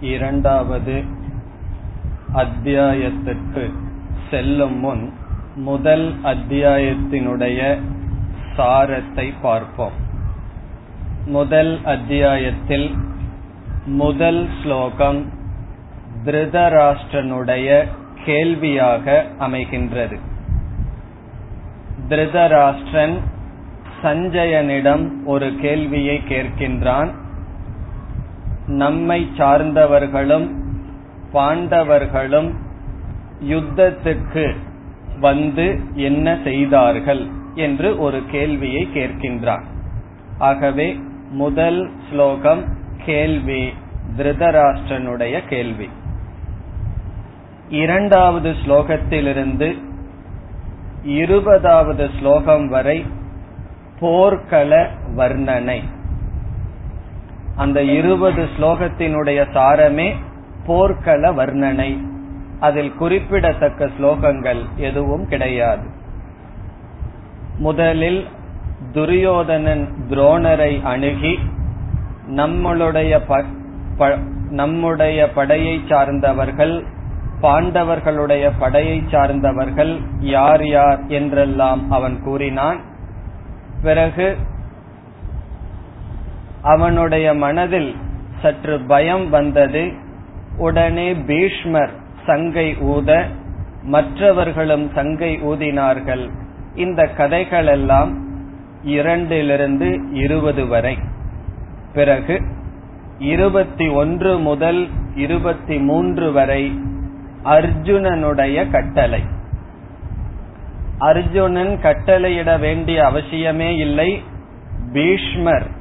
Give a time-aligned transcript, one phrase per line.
[0.00, 1.04] இரண்டாவது
[2.32, 3.72] அத்தியாயத்திற்கு
[4.30, 5.12] செல்லும் முன்
[5.54, 7.78] முதல் அத்தியாயத்தினுடைய
[8.56, 9.92] சாரத்தை பார்ப்போம்.
[11.26, 12.94] முதல் அத்தியாயத்தில்
[13.86, 15.32] முதல் ஸ்லோகம்
[16.24, 17.84] திருதராஷ்டிரனுடைய
[18.24, 20.18] கேள்வியாக அமைகின்றது.
[22.08, 23.18] திருதராஷ்டிரன்
[24.02, 27.24] சஞ்சயனிடம் ஒரு கேள்வியை கேட்கின்றான்.
[28.66, 30.54] நம்மை சார்ந்தவர்களும்
[31.32, 32.54] பாண்டவர்களும்
[33.40, 34.54] யுத்தத்துக்கு
[35.20, 39.62] வந்து என்ன செய்தார்கள் என்று ஒரு கேள்வியை கேட்கின்றார்.
[40.38, 42.64] ஆகவே முதல் ஸ்லோகம்
[43.04, 43.72] கேள்வி
[44.16, 45.88] திருதராஷ்டிரனுடைய கேள்வி.
[47.68, 49.78] இரண்டாவது ஸ்லோகத்திலிருந்து
[51.04, 53.06] இருபதாவது ஸ்லோகம் வரை
[54.00, 55.82] போர்க்கள வர்ணனை.
[57.56, 60.14] அந்த இருபது ஸ்லோகத்தினுடைய சாரமே
[60.66, 62.06] போர்க்கள வர்ணனை.
[62.60, 65.86] அதில் குறிப்பிடத்தக்க ஸ்லோகங்கள் எதுவும் கிடையாது.
[67.58, 68.26] முதலில்
[68.92, 71.38] துரியோதனன் துரோணரை அணுகி
[72.26, 73.20] நம்மளுடைய
[74.50, 76.84] நம்முடைய படையை சார்ந்தவர்கள்
[77.42, 82.80] பாண்டவர்களுடைய படையை சார்ந்தவர்கள் யார் யார் என்றெல்லாம் அவன் கூறினான்.
[83.82, 84.36] பிறகு
[86.66, 87.96] அவனுடைய மனதில்
[88.42, 89.92] சற்று பயம் வந்தது.
[90.58, 91.90] உடனே பீஷ்மர்
[92.26, 93.26] சங்கை ஊத
[93.82, 96.24] மற்றவர்களும் சங்கை ஊதினார்கள்.
[96.74, 98.10] இந்த கதைகள் எல்லாம்
[98.84, 100.98] இரண்டிலிருந்து இருபது வரை.
[101.94, 102.40] பிறகு
[103.18, 106.62] இருபத்தி ஒன்று முதல் இருபத்தி மூன்று வரை
[107.44, 109.22] அர்ஜுனனுடைய கட்டளை.
[110.98, 114.22] அர்ஜுனன் கட்டளையிட வேண்டிய அவசியமே இல்லை.
[114.92, 115.74] பீஷ்மர்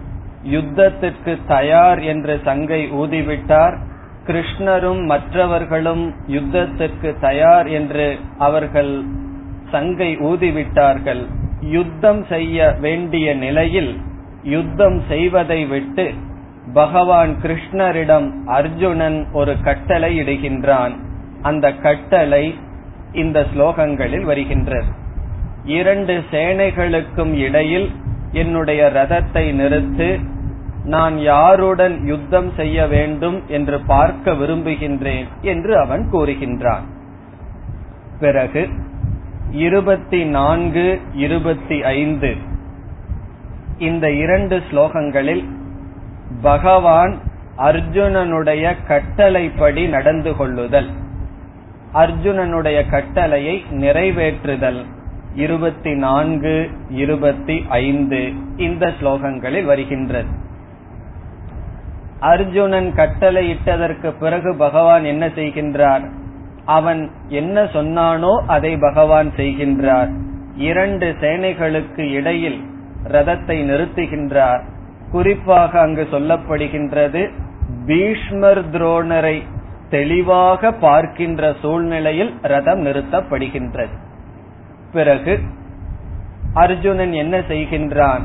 [0.51, 3.75] யுத்தத்திற்கு தயார் என்று சங்கை ஊதிவிட்டார்.
[4.25, 9.03] கிருஷ்ணரும் மற்றவர்களும் யுத்தத்திற்கு தயார் என்று அவர்கள்
[9.71, 11.23] சங்கை ஊதிவிட்டார்கள்.
[11.61, 13.91] யுத்தம் செய்ய வேண்டிய நிலையில்
[14.43, 16.05] யுத்தம் செய்வதை விட்டு
[16.73, 20.93] பகவான் கிருஷ்ணரிடம் அர்ஜுனன் ஒரு கட்டளை இடுகின்றான்.
[21.41, 22.55] அந்த கட்டளை
[23.11, 24.89] இந்த ஸ்லோகங்களில் வருகின்றது.
[25.65, 27.89] இரண்டு சேனைகளுக்கும் இடையில்
[28.31, 30.07] என்னுடைய ரதத்தை நிறுத்து
[30.85, 36.85] நான் யாருடன் யுத்தம் செய்ய வேண்டும் என்று பார்க்க விரும்புகின்றேன் என்று அவன் கூறுகின்றான்.
[38.19, 38.69] பிறகு
[39.51, 42.35] இருபத்தி நான்கு இருபத்தி ஐந்து
[43.77, 45.43] இந்த இரண்டு ஸ்லோகங்களில்
[46.41, 47.17] பகவான்
[47.57, 50.89] அர்ஜுனனுடைய கட்டளைப்படி நடந்து கொள்ளுதல்
[51.93, 54.81] அர்ஜுனனுடைய கட்டளையை நிறைவேற்றுதல்
[55.35, 60.43] இருபத்தி நான்கு இருபத்தி ஐந்து இந்த ஸ்லோகங்களில் வருகின்றது.
[62.29, 66.05] அர்ஜுனன் கட்டளையிட்டதற்கு பிறகு பகவான் என்ன செய்கின்றார்?
[66.65, 70.11] அவன் என்ன சொன்னானோ அதை பகவான் செய்கின்றார்.
[70.69, 72.59] இரண்டு சேனைகளுக்கு இடையில்
[73.11, 74.61] ரதத்தை நிறுத்துகின்றார்.
[75.11, 77.21] குறிப்பாக அங்கு சொல்லப்படுகின்றது
[77.85, 79.37] பீஷ்மர் துரோணரை
[79.89, 83.95] தெளிவாக பார்க்கின்ற சூழ்நிலையில் ரதம் நிறுத்தப்படுகின்றது.
[84.91, 85.33] பிறகு
[86.53, 88.23] அர்ஜுனன் என்ன செய்கின்றான்?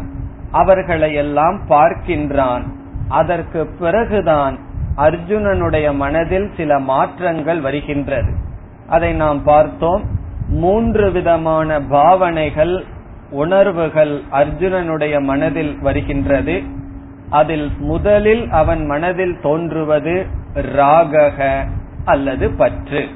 [0.50, 2.64] அவர்களை எல்லாம் பார்க்கின்றான்.
[3.10, 4.58] அதற்கு பிறகுதான்
[4.96, 8.34] அர்ஜுனனுடைய மனதில் சில மாற்றங்கள் வருகின்றது.
[8.86, 10.04] அதை நாம் பார்த்தோம்.
[10.48, 12.84] மூன்று விதமான பாவனைகள்
[13.30, 16.62] உணர்வுகள் அர்ஜுனனுடைய மனதில் வருகின்றது.
[17.30, 21.68] அதில் முதலில் அவன் மனதில் தோன்றுவது ராகக
[22.04, 23.08] அல்லது பற்று.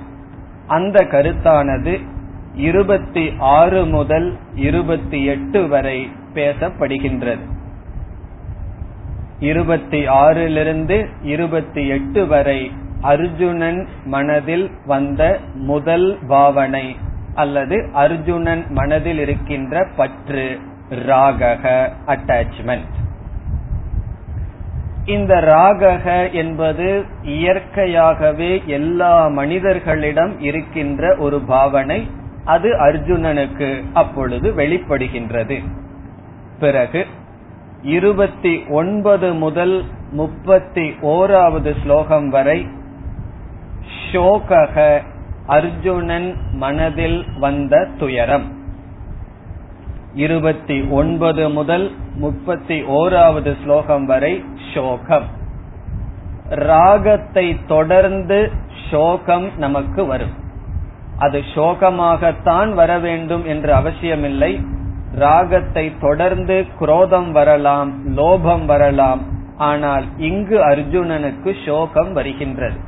[0.66, 2.00] அந்த கருத்தானது
[2.54, 7.52] இருபத்தி ஆறு முதல் இருபத்தி எட்டு வரை பேசப்படுகின்றது.
[9.44, 12.60] இருபத்தி ஆறிலிருந்து இருபத்தி எட்டு வரை
[13.02, 15.22] அர்ஜுனன் மனதில் வந்த
[15.70, 16.86] முதல் பாவனை
[17.34, 20.46] அல்லது அர்ஜுனன் மனதில் இருக்கின்ற பற்று
[21.08, 21.64] ராகக
[22.06, 22.92] அட்டாச்மெண்ட்
[25.06, 26.86] இந்த ராகக என்பது
[27.36, 32.00] இயற்கையாகவே எல்லா மனிதர்களிடம் இருக்கின்ற ஒரு பாவனை
[32.44, 35.58] அது அர்ஜுனனுக்கு அப்பொழுது வெளிப்படுகின்றது.
[36.60, 37.00] பிறகு
[37.84, 42.66] இருபத்தி ஒன்பது முதல் முப்பத்தி ஓராவது ஸ்லோகம் வரை
[44.12, 45.02] ஷோகக
[45.46, 48.52] அர்ஜுனன் மனதில் வந்த துயரம்.
[50.14, 54.44] இருபத்தி ஒன்பது முதல் முப்பத்தி ஓராவது ஸ்லோகம் வரை
[54.74, 55.26] ஷோகம்.
[56.48, 58.50] ராகத்தை தொடர்ந்து
[58.90, 60.34] ஷோகம் நமக்கு வரும்.
[61.18, 64.60] அது சோகமாகத்தான் வர வேண்டும் என்று அவசியமில்லை.
[65.16, 69.20] ராகத்தை தொடர்ந்து குரோதம் வரலாம் லோபம் வரலாம்.
[69.56, 72.78] ஆனால் இங்கு அர்ஜுனனுக்கு சோகம் வருகின்றது.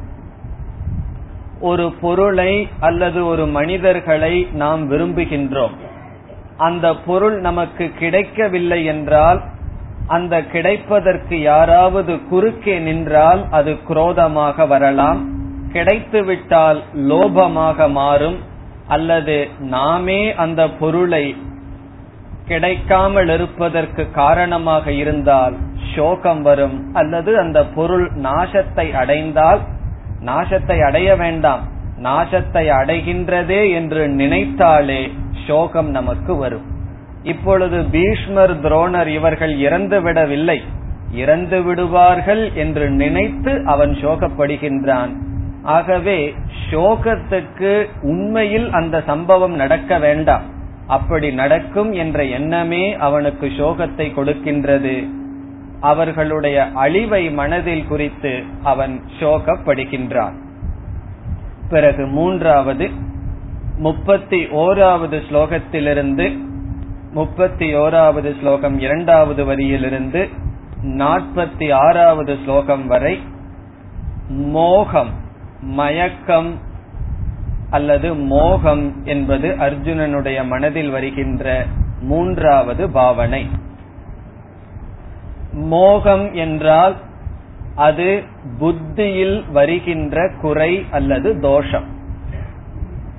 [1.61, 5.76] ஒரு பொருளை அல்லது ஒரு மனிதர்களை நாம் விரும்புகின்றோம்.
[6.56, 9.43] அந்த பொருள் நமக்கு கிடைக்கவில்லை என்றால்
[10.06, 15.20] அந்த கிடைப்பதற்கு யாராவது குறுக்கே நின்றால் அது குரோதமாக வரலாம்.
[15.73, 18.38] கிடைத்துவிட்டால் லோபமாக மாறும்.
[18.88, 21.37] அல்லது நாமே அந்த பொருளை
[22.49, 25.55] கிடைக்காமல் இருப்பதற்கு காரணமாக இருந்தால்
[25.95, 26.93] சோகம் வரும்.
[26.93, 29.61] அல்லது அந்த பொருள் நாசத்தை அடைந்தால்
[30.25, 31.61] நாசத்தை அடைய வேண்டாம்.
[32.03, 35.11] நாசத்தை அடைகின்றதே என்று நினைத்தாலே
[35.47, 36.67] சோகம் நமக்கு வரும்.
[37.23, 40.63] இப்பொழுது பீஷ்மர் துரோணர் இவர்கள் இறந்து விடவில்லை.
[41.13, 45.13] இறந்து விடுவார்கள் என்று நினைத்து அவன் சோகப்படுகின்றான்.
[45.63, 46.35] ஆகவே
[46.71, 50.55] சோகத்துக்கு உண்மையில் அந்த சம்பவம் நடக்க வேண்டாம்.
[50.87, 55.09] அப்படி நடக்கும் என்ற எண்ணமே அவனுக்கு சோகத்தை கொடுக்கின்றது.
[55.81, 60.35] அவர்களுடைய அழிவை மனதில் குறித்து அவன் சோகப்படுகின்றான்.
[61.69, 62.91] பிறகு மூன்றாவது
[63.77, 66.38] முப்பத்தி ஓராவது ஸ்லோகத்திலிருந்து
[67.12, 70.29] முப்பத்தி ஓராவது ஸ்லோகம் இரண்டாவது வரியிலிருந்து
[70.83, 73.21] நாற்பத்தி ஆறாவது ஸ்லோகம் வரை
[74.29, 75.11] மோகம்
[75.61, 76.66] மயக்கம்
[77.71, 81.65] அல்லது மோகம் என்பது அர்ஜுனனுடைய மனதில் வருகின்ற
[82.01, 83.49] மூன்றாவது பாவனை.
[85.53, 86.97] மோகம் என்றால்
[87.75, 88.23] அது
[88.59, 91.95] புத்தியில் வருகின்ற குறை அல்லது தோஷம்.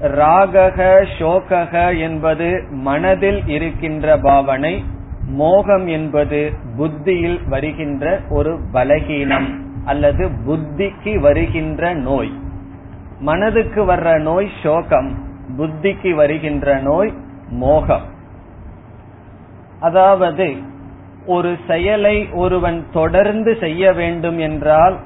[0.02, 4.86] ராகக சோகக என்பது மனதில் இருக்கின்ற பாவனை
[5.28, 9.56] மோகம் என்பது புத்தியில் வருகின்ற ஒரு பலகீனம்
[9.86, 12.46] அல்லது புத்திக்கு வருகின்ற நோய்.
[13.20, 15.26] மனதுக்கு வர்ற நோய் சோகம்
[15.58, 17.14] புத்திக்கு வருகின்ற நோய்
[17.50, 18.02] மோகம்.
[19.80, 20.56] அதாவது
[21.26, 24.98] ஒரு செயலை ஒருவன் தொடர்ந்து செய்ய வேண்டும் என்றால்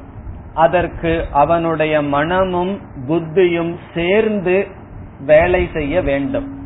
[0.53, 4.67] அதற்கு அவனுடைய மனமும் புத்தியும் சேர்ந்து
[5.25, 6.59] வேலை செய்ய வேண்டும்.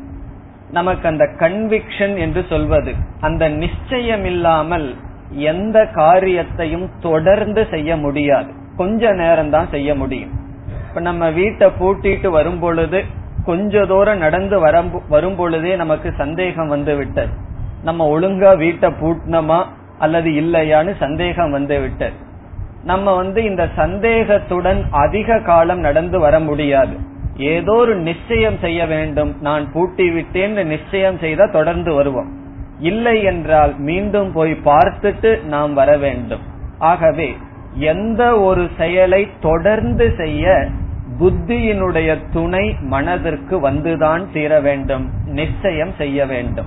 [0.72, 4.96] நமக்கு அந்த கன்விக்ஷன் என்று சொல்வது அந்த நிச்சயம் இல்லாமல்
[5.32, 8.54] எந்த காரியத்தையும் தொடர்ந்து செய்ய முடியாது.
[8.76, 10.45] கொஞ்ச நேரம் தான் செய்ய முடியும்.
[10.96, 13.00] இப்ப நம்ம வீட்டை பூட்டிட்டு வரும் பொழுது
[13.46, 14.58] கொஞ்ச தூரம் நடந்து
[15.10, 17.32] வரும் பொழுதே நமக்கு சந்தேகம் வந்து விட்டது
[17.84, 19.58] நம்ம ஒழுங்கா வீட்டை பூட்டினோமா
[20.00, 22.16] அல்லது இல்லையான்னு சந்தேகம் வந்து விட்டது
[22.84, 26.96] நம்ம வந்து இந்த சந்தேகத்துடன் அதிக காலம் நடந்து வர முடியாது.
[27.38, 29.34] ஏதோ ஒரு நிச்சயம் செய்ய வேண்டும்.
[29.42, 32.32] நான் பூட்டி விட்டேன் நிச்சயம் செய்த தொடர்ந்து வருவோம்.
[32.80, 36.46] இல்லை என்றால் மீண்டும் போய் பார்த்துட்டு நாம் வர வேண்டும்.
[36.78, 37.30] ஆகவே
[37.92, 40.68] எந்த ஒரு செயலை தொடர்ந்து செய்ய
[41.20, 46.66] புத்தியினுடைய துணை மனதிற்கு வந்துதான் தீர வேண்டும் நிச்சயம் செய்ய வேண்டும்.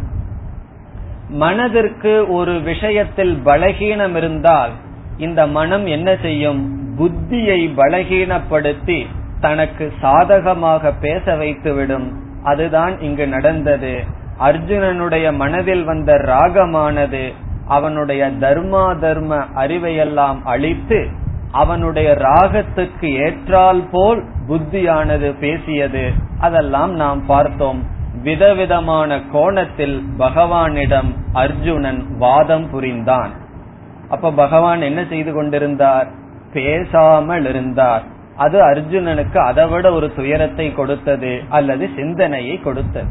[1.28, 4.70] மனதிற்கு ஒரு விஷயத்தில் பலகீனம் இருந்தால்
[5.16, 6.78] இந்த மனம் என்ன செய்யும்?
[6.98, 9.06] புத்தியை பலகீனப்படுத்தி
[9.40, 12.12] தனக்கு சாதகமாக பேச வைத்துவிடும்.
[12.42, 14.04] அதுதான் இங்கு நடந்தது.
[14.40, 17.32] அர்ஜுனனுடைய மனதில் வந்த ராகமானது
[17.66, 21.08] அவனுடைய தர்மா தர்ம அறிவையெல்லாம் அழித்து
[21.50, 26.12] அவனுடைய ராகத்துக்கு ஏற்றால் போல் புத்தியானது பேசியது.
[26.40, 27.86] அதெல்லாம் நாம் பார்த்தோம்.
[28.22, 33.30] விதவிதமான கோணத்தில் பகவானிடம் அர்ஜுனன் வாதம் புரிந்தான்.
[34.08, 36.06] அப்ப பகவான் என்ன செய்து கொண்டிருந்தார்?
[36.52, 38.02] பேசாமல் இருந்தார்.
[38.36, 43.06] அது அர்ஜுனனுக்கு அதை விட ஒரு துயரத்தை கொடுத்தது அல்லது சிந்தனையை கொடுத்தது.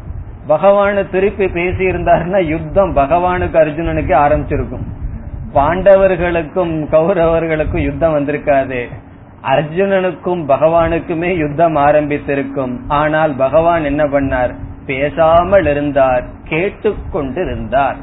[0.50, 1.84] பகவானு திருப்பி பேசி
[2.48, 4.84] யுத்தம் பகவானுக்கு அர்ஜுனனுக்கு ஆரம்பிச்சிருக்கும்.
[5.54, 8.88] பாண்டவர்களுக்கும் கௌரவர்களுக்கும் யுத்தம் வந்திருக்காது.
[9.44, 12.80] அர்ஜுனனுக்கும் பகவானுக்குமே யுத்தம் ஆரம்பித்திருக்கும்.
[12.88, 14.56] ஆனால் பகவான் என்ன பண்ணார்?
[14.86, 17.96] பேசாமல் இருந்தார் கேட்டுக்கொண்டிருந்தார்.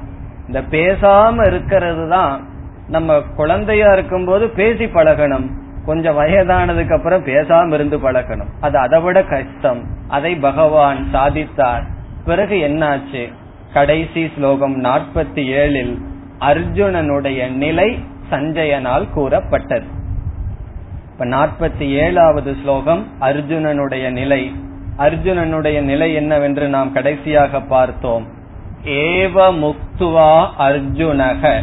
[0.46, 2.46] இந்த பேசாம இருக்கிறது தான்
[2.88, 5.50] நம்ம குழந்தையா இருக்கும்போது பேசி பழகணும்.
[5.86, 8.50] கொஞ்சம் வயதானதுக்கு அப்புறம் பேசாம இருந்து பழகணும்.
[8.60, 9.82] அது அதை விட கஷ்டம்.
[10.08, 11.82] அதை பகவான் சாதித்தார்.
[12.24, 13.32] பிறகு என்னாச்சு?
[13.72, 15.98] கடைசி ஸ்லோகம் நாற்பத்தி ஏழில்
[16.46, 17.98] அர்ஜுனனுடைய நிலை
[18.30, 19.86] சஞ்சயனால் கூறப்பட்டது.
[21.12, 24.52] இப்ப நாற்பத்தி ஏழாவது ஸ்லோகம் அர்ஜுனனுடைய நிலை.
[24.98, 28.26] அர்ஜுனனுடைய நிலை என்னவென்று நாம் கடைசியாக பார்த்தோம்.
[28.84, 31.62] ஏவ முக்துவா அர்ஜுனக.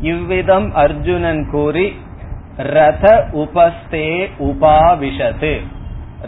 [0.00, 1.96] இவ்விதம் அர்ஜுனன் கூறி
[2.56, 5.60] ரத உபஸ்தே உபாவிஷது.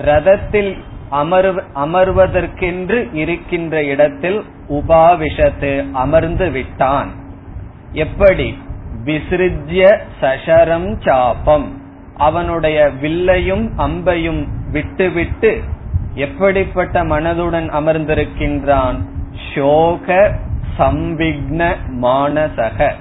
[0.05, 0.79] ரதத்தில்
[1.11, 7.23] அமர்வ அமர்வதற்கென்று இருக்கின்ற இடத்தில் உபாவிஷத்து அமர்ந்து விட்டான்.
[7.95, 8.59] எப்படி?
[9.05, 11.67] விசிறிஜ்ய சஷரம் சாபம்.
[12.17, 15.63] அவனுடைய வில்லையும் அம்பையும் விட்டுவிட்டு
[16.15, 18.99] எப்படிப்பட்ட மனதுடன் அமர்ந்திருக்கின்றான்?
[19.55, 20.35] சோக
[20.79, 22.93] சம்விக்ன மானசக.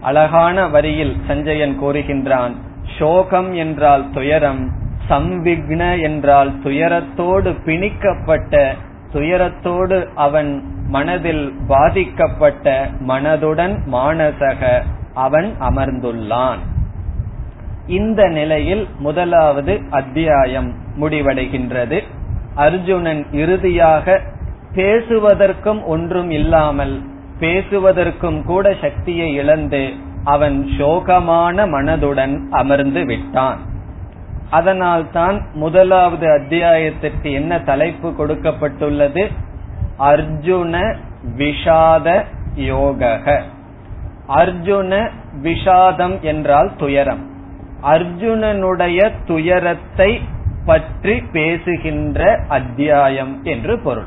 [0.00, 2.54] அழகான வரியில் சஞ்சயன் கூறுகின்றான்
[2.98, 4.72] சோகம் என்றால் துயரம்
[5.08, 8.74] சம்விக்ன என்றால் துயரத்தோடு பிணிக்கப்பட்ட
[9.14, 10.50] துயரத்தோடு அவன்
[10.88, 14.82] மனதில் பாதிக்கப்பட்ட மனதுடன் மானசக
[15.14, 16.62] அவன் அமர்ந்துள்ளான்.
[17.86, 22.02] இந்த நிலையில் முதலாவது அத்தியாயம் முடிவடைகின்றது.
[22.54, 24.20] அர்ஜுனன் இறுதியாக
[24.74, 27.02] பேசுவதற்கும் ஒன்றும் இல்லாமல்
[27.40, 29.92] பேசுவதற்கும் கூட சக்தியை இழந்து
[30.24, 33.58] அவன் சோகமான மனதுடன் அமர்ந்து விட்டான்.
[34.50, 39.30] அதனால்தான் முதலாவது அத்தியாயத்திற்கு என்ன தலைப்பு கொடுக்கப்பட்டுள்ளது?
[39.98, 40.96] அர்ஜுன
[41.36, 42.24] விஷாத
[42.54, 43.42] யோக
[44.28, 45.10] அர்ஜுன
[45.42, 47.30] விஷாதம் என்றால் துயரம்.
[47.82, 50.20] அர்ஜுனனுடைய துயரத்தை
[50.64, 54.06] பற்றி பேசுகின்ற அத்தியாயம் என்று பொருள்.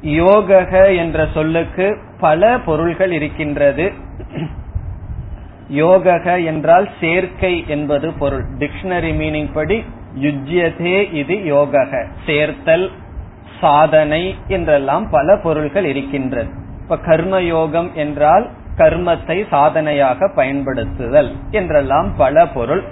[0.00, 3.92] யோக என்ற சொல்லுக்கு பல பொருள்கள் இருக்கின்றது.
[5.70, 8.44] யோகக என்றால் சேர்க்கை என்பது பொருள்.
[8.58, 9.84] டிக்ஷனரி மீனிங் படி
[10.20, 12.06] யுஜ்யதே இது யோகக.
[12.26, 12.90] சேர்த்தல்
[13.60, 16.48] சாதனை என்றெல்லாம் பல பொருள்கள் இருக்கின்றது.
[16.82, 22.82] இப்ப கர்ம யோகம் என்றால் கர்மத்தை சாதனையாக பயன்படுத்துதல் என்றெல்லாம் பல பொருள்.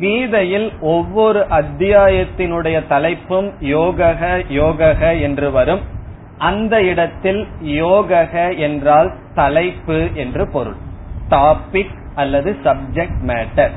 [0.00, 5.80] கீதையில் ஒவ்வொரு அத்தியாயத்தினுடைய தலைப்பும் யோகக யோகக என்று வரும்.
[6.38, 10.92] அந்த இடத்தில் யோகக என்றால் தலைப்பு என்று பொருள்.
[11.30, 13.70] டாபிக் அல்லது சப்ஜெக்ட் மேட்டர்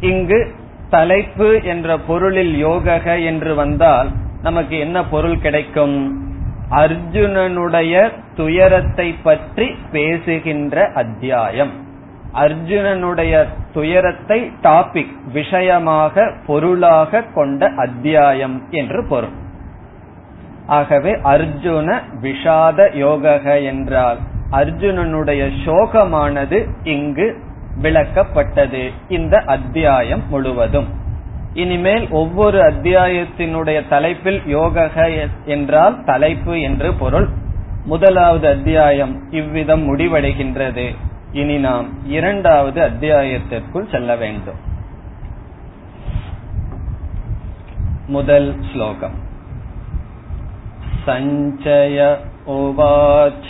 [0.00, 0.54] இங்கு
[0.90, 4.08] தலைப்பு என்ற பொருளில் யோகக என்று வந்தால்
[4.42, 6.26] நமக்கு என்ன பொருள் கிடைக்கும்?
[6.70, 11.70] அர்ஜுனனுடைய துயரத்தை பற்றி பேசுகின்ற அத்தியாயம்.
[12.34, 19.36] அர்ஜுனனுடைய துயரத்தை டாபிக் விஷயமாக பொருளாக கொண்ட அத்தியாயம் என்று பொருள்.
[20.66, 24.18] ஆகவே அர்ஜுன விஷாத யோகக என்றால்
[24.51, 27.27] அர்ஜுனனுடைய சோகமானது இங்கு
[27.81, 30.89] விளக்கப்பட்டது இந்த அத்தியாயம் முழுவதும்
[31.53, 37.27] இனிமேல் ஒவ்வொரு அத்தியாயத்தினுடைய தலைப்பில் யோகக என்றால் தலைப்பு என்று பொருள்
[37.85, 40.87] முதலாவது அத்தியாயம் இவ்விதம் முடிவடைகின்றது
[41.31, 44.61] இனி நாம் இரண்டாவது அத்தியாயத்திற்குள் செல்ல வேண்டும்
[48.07, 49.23] முதல் ஸ்லோகம்
[51.05, 51.99] सञ्चय
[52.55, 53.47] उवाच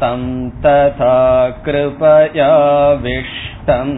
[0.00, 0.22] तं
[0.64, 1.18] तथा
[1.66, 3.94] कृपयाविष्टम्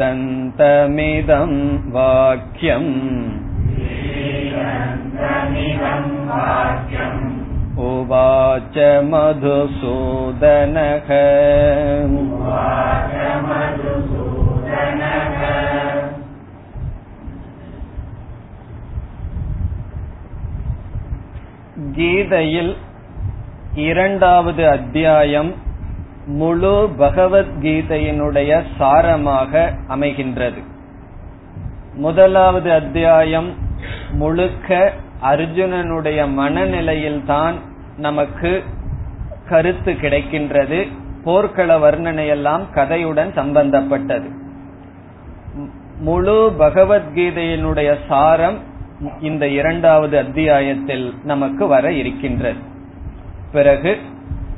[1.95, 3.42] वाक्यम्
[7.89, 8.75] उवाच
[9.11, 11.09] मधुसूदनः
[21.95, 22.71] கீதையில்
[23.75, 25.51] இரண்டாவது அத்தியாயம்
[26.27, 29.51] முழு பகவத்கீதையினுடைய சாரமாக
[29.89, 30.61] அமைகின்றது
[31.95, 33.49] முதலாவது அத்தியாயம்
[34.10, 37.54] முழுக்க அர்ஜுனனுடைய மனநிலையில்தான்
[37.96, 38.64] நமக்கு
[39.48, 40.88] கருத்து கிடைக்கின்றது.
[41.24, 44.28] போர்க்கள வர்ணனையெல்லாம் கதையுடன் சம்பந்தப்பட்டது.
[45.98, 48.58] முழு பகவத்கீதையினுடைய சாரம்
[49.20, 52.58] இந்த இரண்டாவது அத்தியாயத்தில் நமக்கு வர இருக்கின்றது.
[53.52, 53.98] பிறகு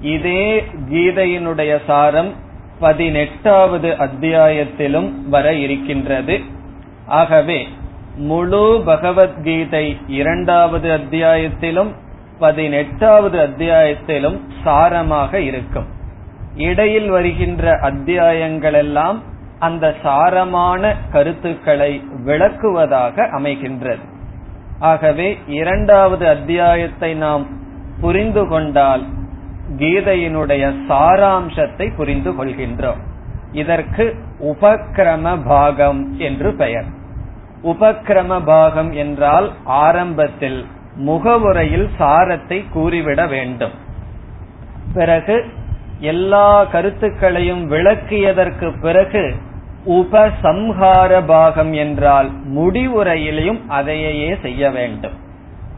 [0.01, 2.33] இதே கீதையினுடைய சாரம்
[2.79, 6.41] பதினெட்டாவது அத்தியாயத்திலும் வர இருக்கின்றது.
[7.07, 7.69] ஆகவே
[8.17, 11.95] முழு பகவத்கீதை இரண்டாவது அத்தியாயத்திலும்
[12.39, 15.87] பதினெட்டாவது அத்தியாயத்திலும் சாரமாக இருக்கும்.
[16.55, 19.19] இடையில் வருகின்ற அத்தியாயங்களெல்லாம்
[19.59, 24.05] அந்த சாரமான கருத்துக்களை விளக்குவதாக அமைகின்றது.
[24.79, 27.47] ஆகவே இரண்டாவது அத்தியாயத்தை நாம்
[28.01, 29.05] புரிந்து கொண்டால்
[29.77, 33.03] கீதையினுடைய சாராம்சத்தை புரிந்து கொள்கின்றோம்.
[33.53, 37.05] இதற்கு உபக்கிரம பாகம் என்று பெயர்.
[37.67, 40.59] உபக்கிரம பாகம் என்றால் ஆரம்பத்தில்
[40.95, 43.75] முகவுரையில் சாரத்தை கூறிவிட வேண்டும்.
[44.95, 45.37] பிறகு
[46.01, 49.25] எல்லா கருத்துக்களையும் விளக்கியதற்கு பிறகு
[49.87, 55.17] உபசம்ஹார பாகம் என்றால் முடிவுரையிலையும் அதையே செய்ய வேண்டும்.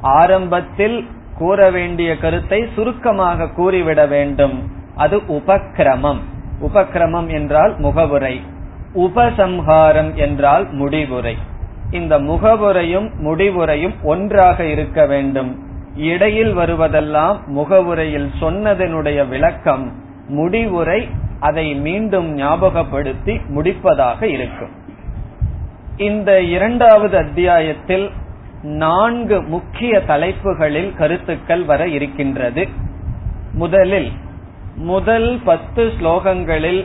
[0.00, 0.98] ஆரம்பத்தில்
[1.38, 4.56] கூற வேண்டிய கருத்தை சுருக்கமாக கூறிவிட வேண்டும்.
[4.96, 6.22] அது உபக்கிரமம்
[6.60, 8.34] உபக்கிரமம் என்றால் முகவுரை.
[8.94, 11.36] உபசம்ஹாரம் என்றால் முடிவுரை.
[11.90, 15.58] இந்த முகவுரையும் முடிவுரையும் ஒன்றாக இருக்க வேண்டும்.
[15.96, 19.92] இடையில் வருவதெல்லாம் முகவுரையில் சொன்னதனுடைய விளக்கம்
[20.28, 21.08] முடிவுரை
[21.40, 24.70] அதை மீண்டும் ஞாபகப்படுத்தி முடிப்பதாக இருக்கும்.
[25.96, 28.10] இந்த இரண்டாவது அத்தியாயத்தில்
[28.62, 32.68] நான்கு முக்கிய தலைப்புகளில் கருத்துக்கள் வர இருக்கின்றது.
[33.52, 34.12] முதலில்
[34.76, 36.84] முதல் பத்து ஸ்லோகங்களில்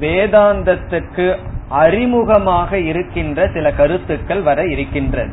[0.00, 1.38] வேதாந்தத்துக்கு
[1.70, 5.32] அறிமுகமாக இருக்கின்ற சில கருத்துக்கள் வர இருக்கின்றது.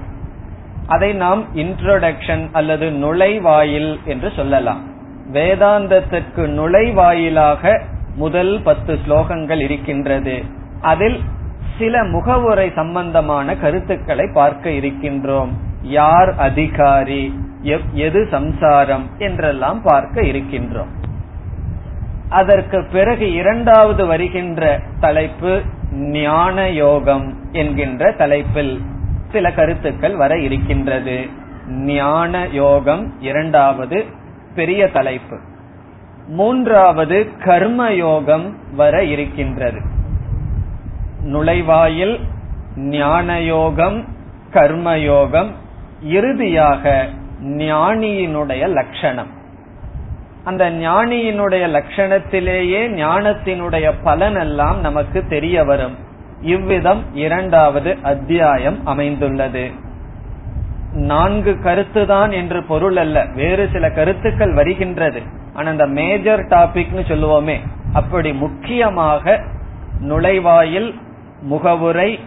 [0.88, 4.89] அதை நாம் இன்ட்ரோடக்ஷன் அல்லது நுழைவாயில் என்று சொல்லலாம்.
[5.33, 7.81] வேதாந்தத்திற்கு நுழைவாயிலாக
[8.15, 10.43] முதல் பத்து ஸ்லோகங்கள் இருக்கின்றது.
[10.81, 11.19] அதில்
[11.77, 15.50] சில முகவுரை சம்பந்தமான கருத்துக்களை பார்க்க இருக்கின்றோம்.
[15.81, 17.33] யார் அதிகாரி
[17.93, 20.91] எது சம்சாரம் என்றெல்லாம் பார்க்க இருக்கின்றோம்.
[22.29, 25.61] அதற்கு பிறகு இரண்டாவது வருகின்ற தலைப்பு
[25.93, 28.81] ஞான யோகம் என்கின்ற தலைப்பில்
[29.31, 31.29] சில கருத்துக்கள் வர இருக்கின்றது.
[31.67, 34.05] ஞான யோகம் இரண்டாவது
[34.55, 35.39] பெரிய தலைப்பு.
[36.27, 39.81] மூன்றாவது கர்ம யோகம் வர இருக்கின்றது.
[41.25, 42.19] நுழைவாயில்
[42.75, 44.05] ஞான யோகம்
[44.51, 45.51] கர்மயோகம்
[46.01, 47.10] இறுதியாக
[47.43, 49.39] ஞானியினுடைய லட்சணம்.
[50.43, 55.95] அந்த ஞானியினுடைய லட்சணத்திலேயே ஞானத்தினுடைய பலன் எல்லாம் நமக்கு தெரிய வரும்.
[56.41, 59.71] இவ்விதம் இரண்டாவது அத்தியாயம் அமைந்துள்ளது.
[60.93, 63.25] நான்கு கருத்து தான் என்று பொருள் அல்ல.
[63.36, 65.21] வேறு சில கருத்துக்கள் வருகின்றது.
[65.53, 67.57] ஆனா அந்த மேஜர் டாபிக்னு சொல்லுவோமே
[67.93, 69.39] அப்படி முக்கியமாக
[70.01, 70.93] நுழைவாயில்
[71.41, 72.19] முகவுரை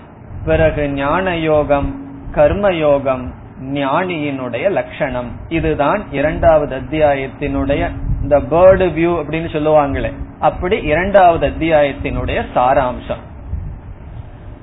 [0.45, 1.89] பிறகு ஞான யோகம்
[2.35, 3.31] கர்மயோகம்
[3.63, 5.31] ஞானியினுடைய லட்சணம்.
[5.49, 7.91] இதுதான் இரண்டாவது அத்தியாயத்தினுடைய
[8.23, 10.13] இந்த பேர்டு வியூ அப்படின்னு சொல்லுவாங்களே.
[10.41, 13.23] அப்படி இரண்டாவது அத்தியாயத்தினுடைய சாராம்சம்.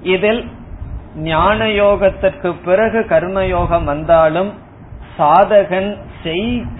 [0.02, 0.48] இதில்
[1.16, 4.54] ஞான யோகத்திற்கு பிறகு கர்மயோகம் வந்தாலும்
[5.20, 5.98] சாதகன்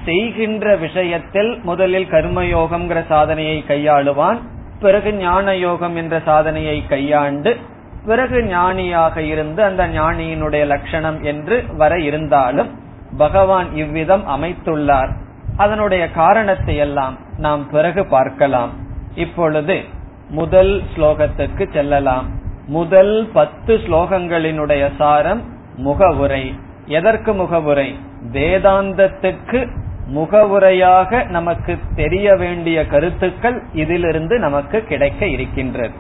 [0.06, 4.38] செய்கின்ற விஷயத்தில் முதலில் கர்மயோகம்ங்கிற சாதனையை கையாளுவான்
[4.80, 7.58] பிறகு ஞான யோகம் என்ற சாதனையை கையாண்டு
[8.06, 12.80] பிறகு ஞானியாக இருந்து அந்த ஞானியினுடைய லட்சணம் என்று வர இருந்தாலும்
[13.18, 15.12] பகவான் இவ்விதம் அமைத்துள்ளார்.
[15.58, 18.70] அதனுடைய காரணத்தை எல்லாம் நாம் பிறகு பார்க்கலாம்.
[19.16, 19.82] இப்பொழுது
[20.30, 22.28] முதல் ஸ்லோகத்துக்கு செல்லலாம்.
[22.68, 25.42] முதல் பத்து ஸ்லோகங்களினுடைய சாரம்
[25.76, 26.60] முகவுரை.
[26.86, 28.00] எதற்கு முகவுரை?
[28.32, 29.68] வேதாந்தத்துக்கு
[30.08, 35.94] முகவுரையாக நமக்கு தெரிய வேண்டிய கருத்துக்கள் இதிலிருந்து நமக்கு கிடைக்க இருக்கின்றது.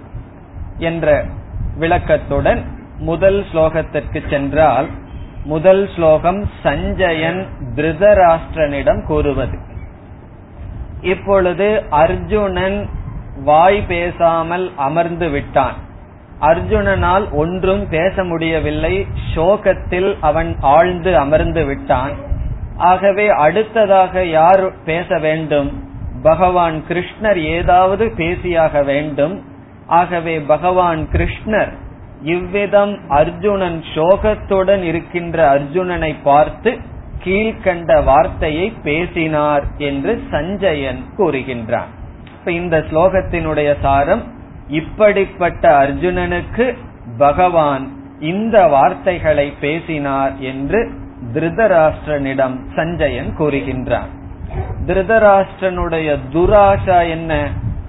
[0.78, 1.26] என்ற
[1.80, 2.62] விளக்கத்துடன்
[2.98, 4.88] முதல் ஸ்லோகத்திற்கு சென்றால்
[5.44, 9.58] முதல் ஸ்லோகம் சஞ்சயன் திருதராஷ்டிரனிடம் கூறுவது.
[11.02, 12.90] இப்பொழுது அர்ஜுனன்
[13.44, 15.74] வாய் பேசாமல் அமர்ந்து விட்டான்.
[16.42, 19.08] அர்ஜுனனால் ஒன்றும் பேச முடியவில்லை.
[19.36, 22.12] சோகத்தில் அவன் ஆழ்ந்து அமர்ந்து விட்டான்.
[22.78, 25.84] ஆகவே அடுத்ததாக யார் பேச வேண்டும்?
[26.24, 29.46] பகவான் கிருஷ்ணர் ஏதாவது பேசியாக வேண்டும்.
[29.92, 31.72] ஆகவே பகவான் கிருஷ்ணர்
[32.22, 36.72] இவ்விதம் அர்ஜுனன் சோகத்துடன் இருக்கின்ற அர்ஜுனனை பார்த்து
[37.24, 41.92] கீழ்கண்ட வார்த்தையை பேசினார் என்று சஞ்சயன் கூறுகின்றான்.
[42.38, 44.24] இப்ப இந்த ஸ்லோகத்தினுடைய சாரம்
[44.68, 46.66] இப்படிப்பட்ட அர்ஜுனனுக்கு
[47.18, 47.86] பகவான்
[48.20, 50.80] இந்த வார்த்தைகளை பேசினார் என்று
[51.34, 54.12] திருதராஷ்டிரனிடம் சஞ்சயன் கூறுகின்றான்.
[54.88, 57.34] திருதராஷ்டிரனுடைய துராசா என்ன?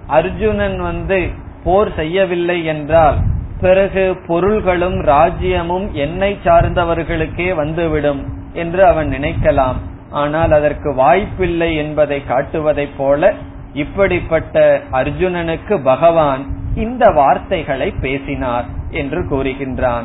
[0.06, 1.20] அர்ஜுனன் வந்து
[1.64, 3.16] போர் செய்யவில்லை என்றால்
[3.61, 9.77] பிறகு பொருள்களும் ராஜ்யமும் என்னை சார்ந்தவர்களுக்கே வந்துவிடும் என்று அவன் நினைக்கலாம்.
[10.11, 13.35] ஆனால் அதற்கு வாய்ப்பில்லை என்பதை காட்டுவதைப் போல
[13.72, 20.05] இப்படிப்பட்ட அர்ஜுனனுக்கு பகவான் இந்த வார்த்தைகளை பேசினார் என்று கூறுகின்றான்.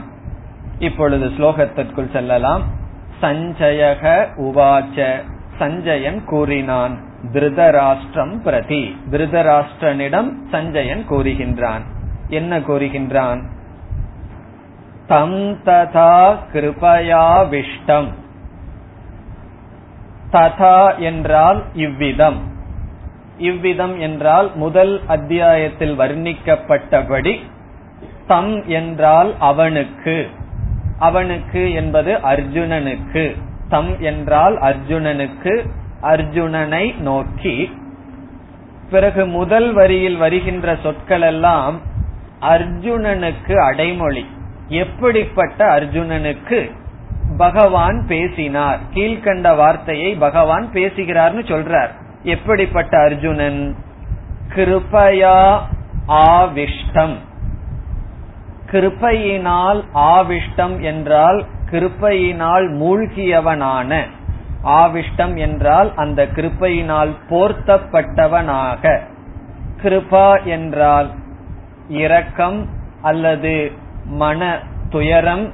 [0.79, 2.61] இப்பொழுது ஸ்லோகத்திற்குள் செல்லலாம்.
[3.21, 5.23] சஞ்சயக உவாச்ச.
[5.59, 7.06] சஞ்சயன் கூறினான்.
[7.23, 8.95] திருதராஷ்டிரம் பிரதி.
[9.11, 11.81] திருதராஷ்டிரனிடம் சஞ்சயன் கூறுகின்றான்
[12.27, 13.41] என்ன கூறுகின்றான்
[15.07, 18.07] தம் ததா கிருபயாவிஷ்டம்.
[20.31, 22.37] ததா என்றால் இவ்விதம்.
[23.37, 27.39] இவ்விதம் என்றால் முதல் அத்தியாயத்தில் வர்ணிக்கப்பட்டபடி
[28.27, 30.27] தம் என்றால் அவனுக்கு.
[30.99, 33.35] அவனுக்கு என்பது அர்ஜுனனுக்கு.
[33.69, 35.69] தம் என்றால் அர்ஜுனனுக்கு
[36.01, 37.77] அர்ஜுனனை நோக்கி
[38.89, 41.79] பிறகு முதல் வரியில் வருகின்ற சொற்கள் எல்லாம்
[42.41, 44.25] அர்ஜுனனுக்கு அடைமொழி.
[44.67, 46.71] எப்படிப்பட்ட அர்ஜுனனுக்கு?
[47.37, 48.79] பகவான் பேசினார்.
[48.93, 51.89] கீழ்கண்ட வார்த்தையை பகவான் பேசுகிறார்னு சொல்றார்.
[52.23, 53.75] எப்படிப்பட்ட அர்ஜுனன்?
[54.55, 55.59] கிருபயா
[56.07, 57.15] ஆவிஷ்டம்.
[58.71, 64.01] கிருப்பையினால் ஆவிஷ்டம் என்றால் கிருப்பையினால் மூழ்கியவனான
[64.63, 68.99] ஆவிஷ்டம் என்றால் அந்த கிருப்பையினால் போர்த்தப்பட்டவனாக.
[69.81, 71.09] கிருபா என்றால்
[71.87, 72.67] இரக்கம்
[73.01, 73.71] அல்லது
[74.05, 75.53] மன துயரம்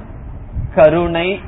[0.74, 1.40] கருணை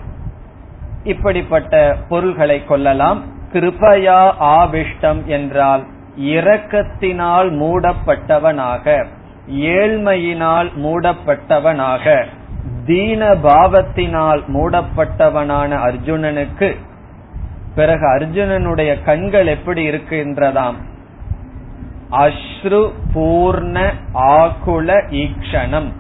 [1.05, 3.23] இப்படிப்பட்ட பொருள்களை கொள்ளலாம்.
[3.53, 5.83] கிருபையா ஆவிஷ்டம் என்றால்
[6.16, 9.07] இரக்கத்தினால் மூடப்பட்டவனாக
[9.49, 12.25] ஏழ்மையினால் மூடப்பட்டவனாக
[12.87, 16.77] தீன பாவத்தினால் மூடப்பட்டவனான அர்ஜுனனுக்கு
[17.77, 20.75] பிறகு அர்ஜுனனுடைய கண்கள் எப்படி இருக்கின்றதாம்?
[22.11, 25.93] அஸ்ரு பூர்ண ஆகுல ஈக்ஷணம்.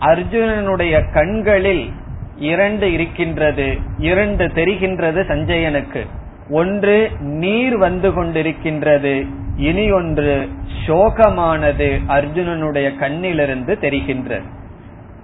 [0.00, 1.90] அர்ஜுனனுடைய கண்களில்
[2.36, 3.78] இரண்டு இருக்கின்றது.
[3.98, 6.06] இரண்டு தெரிகின்றது சஞ்சயனுக்கு.
[6.50, 9.26] ஒன்று நீர் வந்து கொண்டிருக்கின்றது.
[9.56, 10.48] இனி ஒன்று
[10.86, 14.42] சோகமானது அர்ஜுனனுடைய கண்ணிலிருந்து தெரிகின்றது.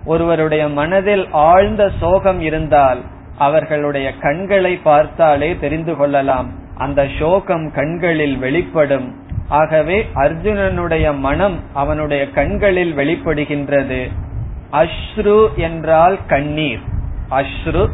[0.05, 3.01] ஒருவருடைய மனதில் ஆழ்ந்த சோகம் இருந்தால்
[3.41, 6.49] அவர்களுடைய கண்களை பார்த்தாலே தெரிந்து கொள்ளலாம்.
[6.77, 9.09] அந்த சோகம் கண்களில் வெளிப்படும்.
[9.49, 14.01] ஆகவே அர்ஜுனனுடைய மனம் அவனுடைய கண்களில் வெளிப்படுகின்றது.
[14.73, 16.83] அஸ்ரு என்றால் கண்ணீர்.
[17.31, 17.89] அஸ்ரு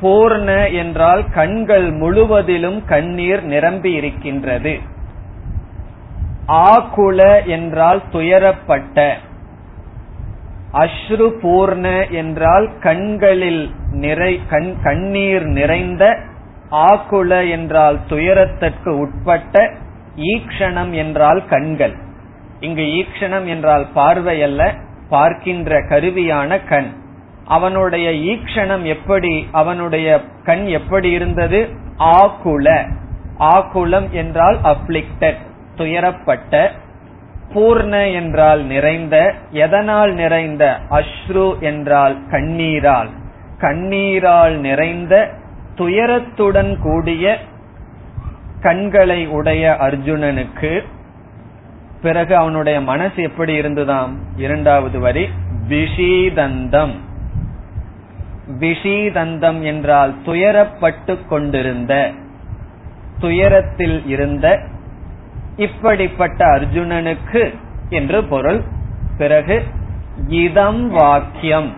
[0.00, 4.78] பூர்ண என்றால் கண்கள் முழுவதிலும் கண்ணீர் நிரம்பி இருக்கின்றது.
[6.48, 9.16] ஆகுல என்றால் துயரப்பட்ட.
[10.78, 16.18] அஸ்ரு பூர்ண என்றால் கண்களில் நிறை கண் கண்ணீர் நிறைந்த
[16.70, 19.72] ஆகுல என்றால் துயரத்திற்கு உட்பட்ட
[20.16, 21.94] ஈக்ஷணம் என்றால் கண்கள்.
[22.60, 24.74] இங்கு ஈக்ஷணம் என்றால் பார்வை அல்ல
[25.08, 26.90] பார்க்கின்ற கருவியான கண்.
[27.44, 31.68] அவனுடைய ஈக்ஷணம் எப்படி அவனுடைய கண் எப்படி இருந்தது?
[31.98, 32.94] ஆகுல.
[33.38, 35.40] ஆகுலம் என்றால் அப்ளிக்டட்
[35.76, 36.70] துயரப்பட்ட
[37.54, 40.80] பூர்ண என்றால் நிறைந்த எதனால் நிறைந்த?
[40.90, 43.08] அஸ்ரு என்றால் கண்ணீரால்.
[43.58, 45.30] கண்ணீரால் நிறைந்த
[45.74, 47.38] துயரத்துடன் கூடிய
[48.60, 50.82] கண்களை உடைய அர்ஜுனனுக்கு
[52.02, 54.12] பிறகு அவனுடைய மனசு எப்படி இருந்ததாம்?
[54.36, 55.28] இரண்டாவது வரி
[55.68, 56.94] விஷீதந்தம்.
[58.60, 62.12] விஷீதந்தம் என்றால் துயரப்பட்டு கொண்டிருந்த
[63.20, 64.62] துயரத்தில் இருந்த
[65.56, 67.54] இப்படிப்பட்ட அர்ஜுனனுக்கு
[67.88, 68.62] என்று பொருள்.
[69.18, 69.62] பிறகு
[70.28, 71.72] இதம் வாக்கியம்.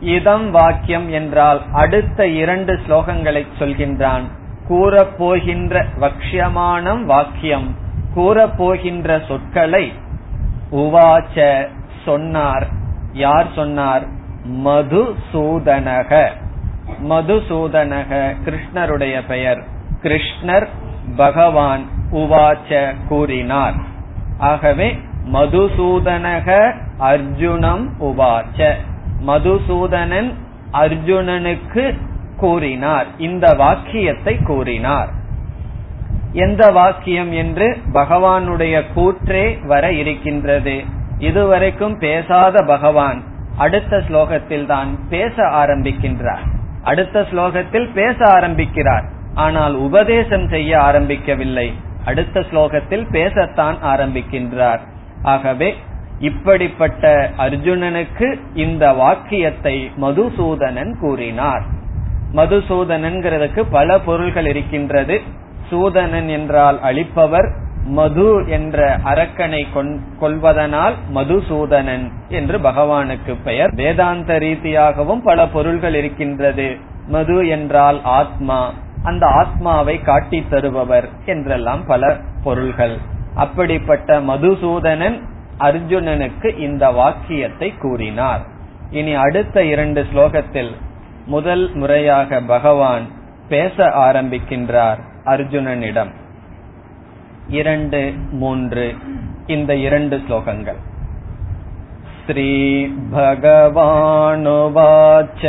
[0.00, 4.22] இதம் வாக்கியம் என்றால் அடுத்த இரண்டு ஸ்லோகங்களை சொல்கின்றான்.
[4.68, 7.76] கூறப்போகின்ற வக்ஷமானம் வாக்கியம்.
[8.16, 9.92] கூறப்போகின்ற சொற்களை
[10.72, 11.68] உவாச்ச
[12.04, 12.66] சொன்னார்.
[13.12, 14.06] யார் சொன்னார்?
[14.48, 16.28] மதுசூதனக.
[17.08, 19.64] மதுசூதனக கிருஷ்ணருடைய பெயர்.
[20.02, 20.66] கிருஷ்ணர்
[21.16, 21.95] பகவான்.
[22.12, 23.74] உவாச்ச கூறினார்.
[24.38, 24.98] ஆகவே
[25.32, 28.72] மதுசூதனக அர்ஜுனம் உவாச்ச.
[29.26, 30.34] மதுசூதனன்
[30.72, 31.98] அர்ஜுனனுக்கு
[32.36, 33.06] கூறினார்.
[33.18, 35.08] இந்த வாக்கியத்தை கூறினார்.
[36.32, 40.84] எந்த வாக்கியம் என்று பகவானுடைய கூற்றே வர இருக்கின்றது.
[41.18, 43.22] இதுவரைக்கும் பேசாத பகவான்
[43.56, 46.44] அடுத்த ஸ்லோகத்தில் தான் பேச ஆரம்பிக்கின்றார்.
[46.82, 49.04] அடுத்த ஸ்லோகத்தில் பேச ஆரம்பிக்கிறார்.
[49.34, 51.72] ஆனால் உபதேசம் செய்ய ஆரம்பிக்கவில்லை.
[52.06, 54.82] அடுத்த ஸ்லோகத்தில் பேசத்தான் ஆரம்பிக்கின்றார்.
[55.22, 55.68] ஆகவே
[56.20, 61.64] இப்படிப்பட்ட அர்ஜுனனுக்கு இந்த வாக்கியத்தை மதுசூதனன் கூறினார்.
[62.34, 65.16] மதுசூதனன்கிறதுக்கு பல பொருள்கள் இருக்கின்றது.
[65.70, 67.48] சூதனன் என்றால் அழிப்பவர்
[67.88, 69.60] மது என்ற அரக்கனை
[70.20, 73.72] கொள்வதனால் மதுசூதனன் என்று பகவானுக்கு பெயர்.
[73.74, 76.68] வேதாந்த ரீதியாகவும் பல பொருள்கள் இருக்கின்றது.
[77.08, 78.60] மது என்றால் ஆத்மா
[79.06, 82.98] அந்த ஆத்மாவை காட்டி தருபவர் என்றெல்லாம் பல பொருள்கள்.
[83.34, 85.20] அப்படிப்பட்ட மதுசூதனன்
[85.58, 88.40] அர்ஜுனனுக்கு இந்த வாக்கியத்தை கூறினார்.
[88.90, 90.70] இனி அடுத்த இரண்டு ஸ்லோகத்தில்
[91.26, 93.06] முதல் முறையாக பகவான்
[93.48, 96.10] பேச ஆரம்பிக்கின்றார் அர்ஜுனனிடம்.
[97.48, 98.94] இரண்டு மூன்று
[99.46, 100.76] இந்த இரண்டு ஸ்லோகங்கள்.
[102.26, 105.42] ஸ்ரீ பகவானுவாச்ச.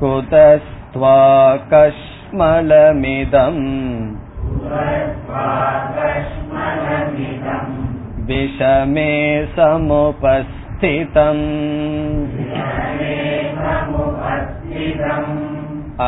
[0.00, 1.16] कुतस्त्वा
[1.72, 3.64] कश्मलमिदम्
[8.30, 9.12] विषमे
[9.56, 11.44] समुपस्थितम्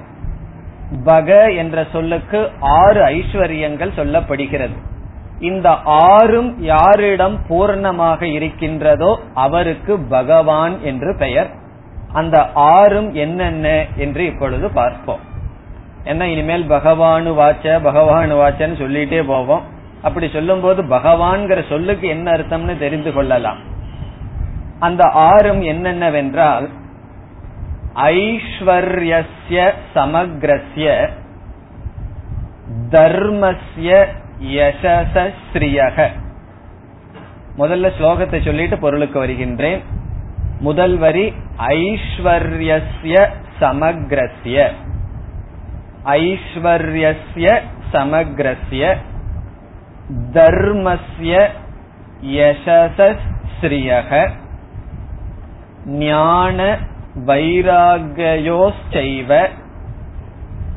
[1.02, 4.76] பக என்ற சொல்லுக்கு ஆறு ஐஸ்வர்யங்கள் சொல்லப்படுகிறது.
[5.40, 11.50] இந்த ஆறும் யாரிடம் பூர்ணமாக இருக்கின்றதோ அவருக்கு பகவான் என்று பெயர்.
[12.12, 15.18] அந்த ஆறும் என்னென்ன என்று இப்பொழுது பார்ப்போம்.
[16.04, 19.62] என்ன இனிமேல் பகவானு வாச்ச பகவானு வாச்சன்னு சொல்லிட்டே போவோம்.
[20.02, 23.56] அப்படி சொல்லும் போது பகவான்கிற சொல்லுக்கு என்ன அர்த்தம்னு தெரிந்து கொள்ளலாம்.
[24.78, 26.68] அந்த ஆறும் என்னென்னவென்றால்
[27.94, 31.08] ஐஸ்வர்யஸ்ய சமக்ரஸ்ய
[32.90, 34.06] தர்மஸ்ய
[34.42, 36.08] யசஸ்ரீயக
[37.58, 39.82] முதல்ல ஸ்லோகத்தை சொல்லிட்டு பொருளுக்கு வருகின்றேன்.
[40.60, 43.28] முதல் வரி ஐஸ்வர்யஸ்ய
[43.60, 44.70] சமக்ரஸ்ய.
[46.04, 47.60] ஐஸ்வர்யஸ்ய
[47.92, 48.96] சமக்ரஸ்ய.
[50.32, 51.48] தர்மஸ்ய
[52.24, 54.30] யசஸ்ரீயக
[55.84, 56.78] ஞான
[57.26, 59.48] வைராகியோச்சைவ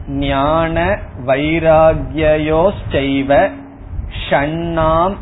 [0.07, 3.51] ஞான வைராகியோச்சைவ
[4.29, 5.15] ஷண்ணாம்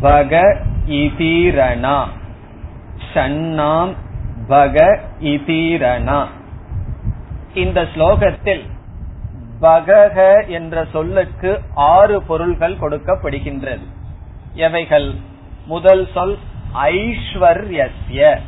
[0.00, 2.04] பக இதீரணா.
[3.14, 3.94] ஷண்ணாம்
[4.48, 6.26] பக இதீரணா.
[7.54, 8.62] இந்த ஸ்லோகத்தில்
[9.60, 13.86] பகக என்ற சொல்லுக்கு ஆறு பொருள்கள் கொடுக்கப்படுகின்றது.
[14.52, 15.14] எவைகள்?
[15.66, 16.38] முதல் சொல்
[16.74, 18.40] ஐஸ்வர்யஸ்ய.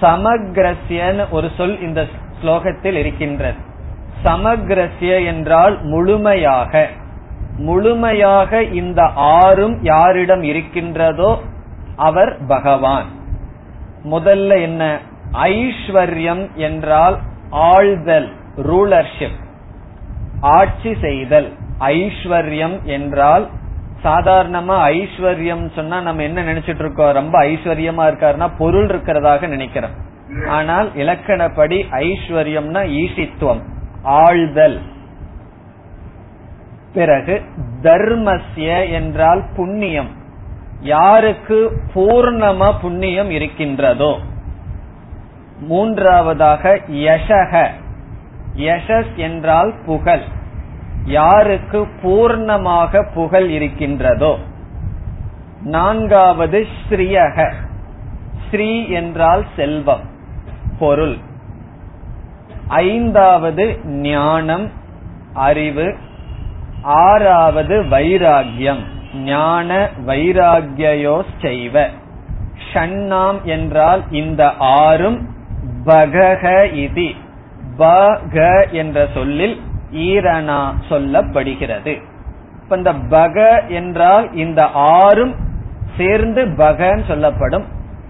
[0.00, 2.06] சமக்ரஸ்யன்னு ஒரு சொல் இந்த
[2.42, 3.58] ஸ்லோகத்தில் இருக்கின்றது.
[4.24, 6.88] சமக்ரஸ்ய என்றால் முழுமையாக.
[7.56, 11.40] முழுமையாக இந்த ஆறும் யாரிடம் இருக்கின்றதோ
[11.96, 13.04] அவர் பகவான்.
[14.04, 14.98] முதல்ல என்ன?
[15.32, 17.18] ஐஸ்வர்யம் என்றால்
[17.52, 19.38] ஆழ்தல் ரூலர்ஷிப்
[20.40, 21.52] ஆட்சி செய்தல்.
[21.78, 23.48] ஐஸ்வர்யம் என்றால்
[24.04, 27.12] சாதாரணமா ஐஸ்வர்யம் சொன்னா நம்ம என்ன நினைச்சிட்டு இருக்கோம்?
[27.12, 29.96] ரொம்ப ஐஸ்வர்யமா இருக்காருன்னா பொருள் இருக்கிறதாக நினைக்கிறோம்.
[30.48, 33.62] ஆனால் இலக்கணப்படி ஐஸ்வர்யம்னா ஈசித்துவம்
[34.04, 34.78] ஆழ்தல்.
[36.94, 37.42] பிறகு
[37.82, 40.10] தர்மஸ்ய என்றால் புண்ணியம்.
[40.80, 41.58] யாருக்கு
[41.94, 44.18] பூர்ணமா புண்ணியம் இருக்கின்றதோ?
[45.60, 47.66] மூன்றாவதாக யசக
[48.56, 50.22] யசஸ் என்றால் புகழ்.
[51.08, 54.38] யாருக்கு பூர்ணமாக புகழ் இருக்கின்றதோ.
[55.62, 57.52] நான்காவது ஸ்ரீயக.
[58.48, 60.04] ஸ்ரீ என்றால் செல்வம்
[60.78, 61.16] பொருள்.
[62.68, 64.70] ஐந்தாவது ஞானம்
[65.34, 65.96] அறிவு.
[66.82, 68.82] ஆறாவது வைராகியம்
[69.14, 71.86] ஞான வைராகியோ செய்வ
[72.72, 75.18] ஷண்ணாம் என்றால் இந்த ஆறும்
[75.84, 76.44] பகக
[76.74, 77.10] இதி.
[77.78, 78.36] பக
[78.70, 79.56] என்ற சொல்லில்
[79.92, 82.02] ஈரணா சொல்லப்படுகிறது.
[82.62, 85.34] இப்ப இந்த பக என்றால் இந்த ஆறும்
[85.96, 87.64] சேர்ந்து பகன் சொல்லப்படும்.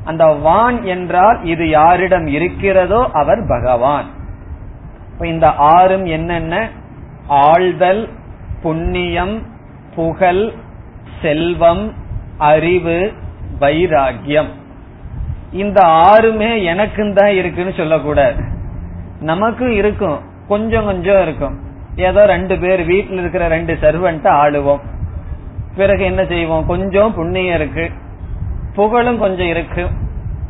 [0.04, 4.04] அந்த வான் என்றால் இது யாரிடம் இருக்கிறதோ அவர் பகவான்.
[5.20, 6.68] இந்த ஆறும் என்னென்ன?
[7.28, 8.08] ஆழ்தல்
[8.62, 9.42] புண்ணியம்
[9.94, 10.52] புகழ்
[11.22, 11.92] செல்வம்
[12.38, 13.12] அறிவு
[13.60, 14.48] வைராகியம்
[15.52, 18.42] இந்த ஆறுமே எனக்கும் தான் இருக்குன்னு சொல்லக்கூடாது.
[19.20, 20.18] நமக்கும் இருக்கும்.
[20.48, 21.60] கொஞ்சம் கொஞ்சம் இருக்கும்.
[21.98, 24.80] ஏதோ ரெண்டு பேர் வீட்டில் இருக்கிற ரெண்டு சர்வெண்ட் ஆளுவோம்.
[25.76, 26.66] பிறகு என்ன செய்வோம்?
[26.66, 27.90] கொஞ்சம் புண்ணியம் இருக்கு.
[28.74, 29.86] புகழும் கொஞ்சம் இருக்கு.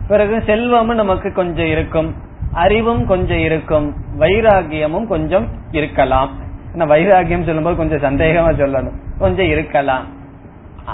[0.08, 2.14] பிறகு செல்வமும் நமக்கு கொஞ்சம் இருக்கும்.
[2.52, 3.94] அறிவும் கொஞ்சம் இருக்கும்.
[4.18, 6.30] வைராகியமும் கொஞ்சம் இருக்கலாம்.
[6.74, 9.18] வைராகியம் சொல்லும்போது கொஞ்சம் சந்தேகமா சொல்லணும்.
[9.18, 10.06] கொஞ்சம் இருக்கலாம்.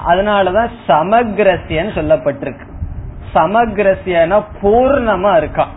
[0.08, 2.72] அதனாலதான் சமக்ரஸ்யன்னு சொல்லப்பட்டிருக்கு.
[3.34, 5.72] சமக்ரஸ்யனா பூர்ணமா இருக்கான்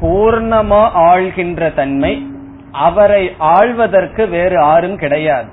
[0.00, 2.31] பூர்ணமா ஆள்கின்ற தன்மை
[2.72, 5.48] அவரை ஆழ்வதற்கு வேறு யாரும் கிடையாது.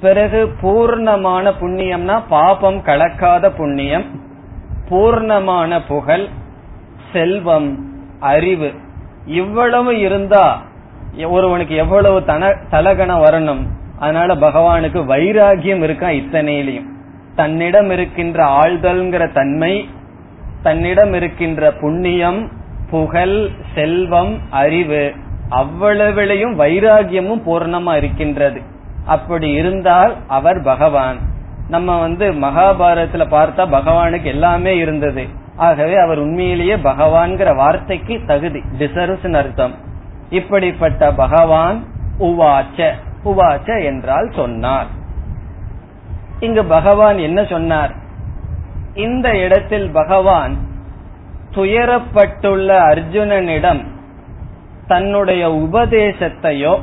[0.00, 4.04] பிறகு பூர்ணமான புண்ணியம்னா பாபம் கலக்காத புண்ணியம்
[4.88, 6.26] பூர்ணமான புகழ்
[7.12, 7.78] செல்வம்
[8.20, 8.72] அறிவு.
[9.26, 10.62] இவ்வளவு இருந்தா
[11.24, 13.66] ஒருவனுக்கு எவ்வளவு தன தலகணம் வரணும்.
[13.98, 16.88] அதனால பகவானுக்கு வைராகியம் இருக்கா இத்தனையிலையும்.
[17.34, 19.88] தன்னிடம் இருக்கின்ற ஆழ்தல்ங்கிற தன்மை
[20.62, 22.50] தன்னிடம் இருக்கின்ற புண்ணியம்
[22.90, 25.12] புகழ் செல்வம் அறிவு.
[25.50, 28.60] அவ்வளவிலையும் வைராகியமும் பூர்ணமா இருக்கின்றது.
[29.06, 31.16] அப்படி இருந்தால் அவர் பகவான்.
[31.68, 35.26] நம்ம வந்து மகாபாரதத்துல பார்த்தா பகவானுக்கு எல்லாமே இருந்தது.
[35.56, 39.74] ஆகவே அவர் உண்மையிலேயே பகவான்கிற வார்த்தைக்கு தகுதி டிசர்வ்ஸ் அர்த்தம்.
[40.30, 41.84] இப்படிப்பட்ட பகவான்
[42.18, 42.92] உவாச்ச
[43.24, 44.86] உவாச்ச என்றால் சொன்னார்.
[46.40, 47.92] இங்கு பகவான் என்ன சொன்னார்?
[48.94, 50.56] இந்த இடத்தில் பகவான்
[51.50, 53.84] துயரப்பட்டுள்ள அர்ஜுனனிடம்
[54.90, 56.74] தன்னுடைய உபதேசத்தையோ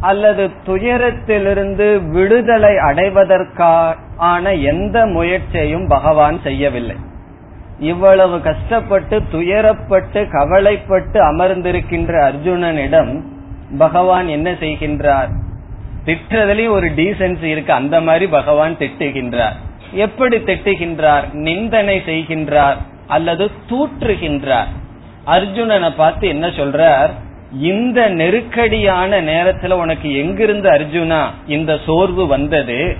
[0.00, 6.96] அல்லது துயரத்திலிருந்து விடுதலை அடைவதற்கான எந்த முயற்சியையும் பகவான் செய்யவில்லை.
[7.78, 13.20] இவ்வளவு கஷ்டப்பட்டு துயரப்பட்டு கவலைப்பட்டு அமர்ந்திருக்கின்ற அர்ஜுனனிடம்
[13.78, 15.30] பகவான் என்ன செய்கின்றார்?
[16.04, 17.72] திட்டுறதுலயும் ஒரு டீசென்சி இருக்கு.
[17.72, 19.56] அந்த மாதிரி பகவான் திட்டுகின்றார்.
[19.92, 21.32] எப்படி திட்டுகின்றார்?
[21.32, 24.70] நிந்தனை செய்கின்றார் அல்லது தூற்றுகின்றார்?
[25.26, 27.10] அர்ஜுனனை பார்த்து என்ன சொல்றார்?
[27.60, 31.22] இந்த நெருக்கடியான நேரத்துல உனக்கு எங்கிருந்து அர்ஜுனா?
[31.46, 32.96] இந்த சோர்வு வந்தது.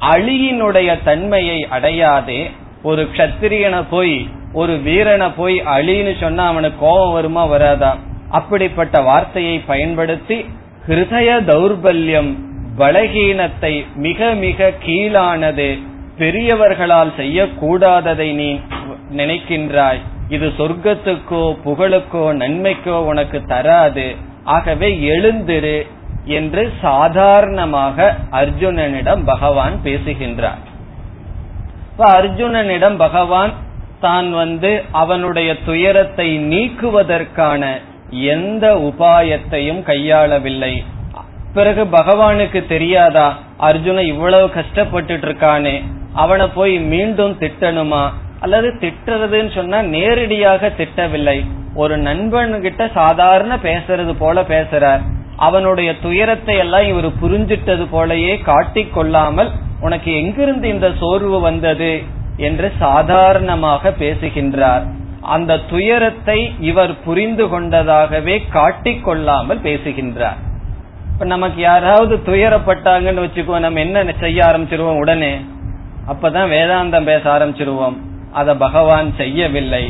[0.00, 2.50] அழியினுடைய தன்மையை அடையாதே.
[2.82, 7.96] ஒரு கத்திரியனை போய் ஒரு வீரனை போய் அழின்னு சொன்னா அவனுக்கு கோபம் வருமா வராதா?
[8.30, 10.44] அப்படிப்பட்ட வார்த்தையை பயன்படுத்தி
[10.88, 12.38] ஹிருதய தௌர்பல்யம்
[12.78, 15.82] பலகீனத்தை மிக மிக கீழானது
[16.18, 18.60] பெரியவர்களால் செய்யக்கூடாததை நீ
[19.16, 20.00] நினைக்கின்றாய்.
[20.34, 24.06] இது சொர்க்கத்துக்கோ புகழுக்கோ நன்மைக்கோ உனக்கு தராது.
[24.54, 25.78] ஆகவே எழுந்திரு
[26.38, 28.06] என்று சாதாரணமாக
[28.40, 30.62] அர்ஜுனனிடம் பகவான் பேசுகின்றார்.
[31.90, 33.52] இப்ப அர்ஜுனனிடம் பகவான்
[34.00, 34.70] தான் வந்து
[35.02, 37.62] அவனுடைய துயரத்தை நீக்குவதற்கான
[38.34, 40.74] எந்த உபாயத்தையும் கையாளவில்லை.
[41.56, 43.28] பிறகு பகவானுக்கு தெரியாதா
[43.68, 45.76] அர்ஜுன இவ்வளவு கஷ்டப்பட்டு இருக்கானே
[46.22, 48.04] அவனை போய் மீண்டும் திட்டணுமா?
[48.40, 51.44] அல்லது திட்டுறதுன்னு சொன்னா நேரடியாக திட்டவில்லை.
[51.74, 55.00] ஒரு நண்பன்கிட்ட சாதாரண பேசுறது போல பேசுறார்.
[55.36, 62.02] அவனுடைய துயரத்தை எல்லாம் இவர் புரிஞ்சிட்டது போலயே காட்டிக் கொள்ளாமல் உனக்கு எங்கிருந்து இந்த சோர்வு வந்தது
[62.36, 64.84] என்று சாதாரணமாக பேசுகின்றார்.
[65.20, 70.36] அந்த துயரத்தை இவர் புரிந்து கொண்டதாகவே காட்டிக் கொள்ளாமல் பேசுகின்றார்.
[71.12, 75.40] இப்ப நமக்கு யாராவது துயரப்பட்டாங்கன்னு வச்சுக்கோ நம்ம என்ன செய்ய ஆரம்பிச்சிருவோம் உடனே?
[76.06, 77.96] அப்பதான் வேதாந்தம் பேச ஆரம்பிச்சிருவோம்.
[78.34, 79.84] அதை பகவான் செய்யவில்லை.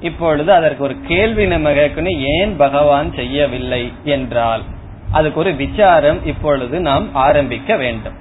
[0.00, 4.62] இப்பொழுது அதற்கு ஒரு கேள்வி நம்ம கேட்கணும் ஏன் பகவான் செய்யவில்லை என்றால்?
[5.10, 8.16] அதுக்கு ஒரு விசாரம் இப்பொழுது நாம் ஆரம்பிக்க வேண்டும்.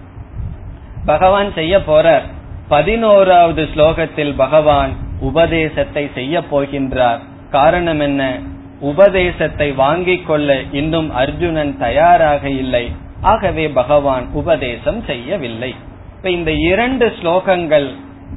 [1.05, 2.21] பகவான் செய்ய போற
[2.67, 7.19] பதினோராவது ஸ்லோகத்தில் பகவான் உபதேசத்தை செய்ய போகின்றார்.
[7.51, 8.39] காரணம் என்ன?
[8.79, 12.85] உபதேசத்தை வாங்கிக் கொள்ள இன்னும் அர்ஜுனன் தயாராக இல்லை.
[13.21, 15.71] ஆகவே பகவான் உபதேசம் செய்யவில்லை.
[16.17, 17.87] இப்ப இந்த இரண்டு ஸ்லோகங்கள்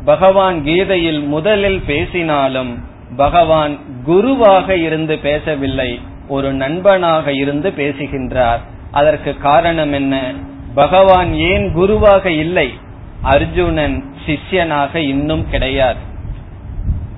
[0.05, 2.85] பகவான் கீதையில் முதலில் பேசினாலும்
[3.17, 8.61] பகவான் குருவாக இருந்து பேசவில்லை ஒரு நண்பனாக இருந்து பேசுகின்றார்.
[8.91, 10.33] அதற்கு காரணம் என்ன?
[10.75, 12.75] பகவான் ஏன் குருவாக இல்லை?
[13.23, 15.99] அர்ஜுனன் சிஷ்யனாக இன்னும் கிடையாது.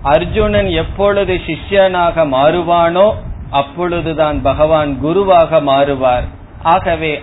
[0.02, 3.12] அர்ஜுனன் எப்பொழுது சிஷ்யனாக மாறுவானோ
[3.50, 6.24] அப்பொழுதுதான் பகவான் குருவாக மாறுவார்.
[6.62, 7.20] ஆகவே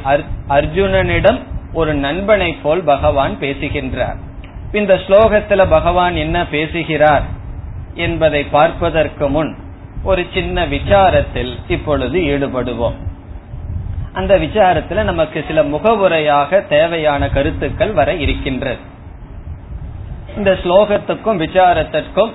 [0.50, 1.40] அர்ஜுனனிடம்
[1.74, 4.28] ஒரு நண்பனை போல் பகவான் பேசுகின்றார்.
[4.72, 7.24] இந்த ஸ்லோகத்துல பகவான் என்ன பேசுகிறார்
[7.94, 9.56] என்பதை பார்ப்பதற்கு முன்
[10.04, 12.94] ஒரு சின்ன விசாரத்தில் இப்பொழுது ஈடுபடுவோம்.
[14.14, 18.78] அந்த விசாரத்துல நமக்கு சில முகவுரையாக தேவையான கருத்துக்கள் வர இருக்கின்றது.
[20.38, 22.32] இந்த ஸ்லோகத்துக்கும் விசாரத்திற்கும்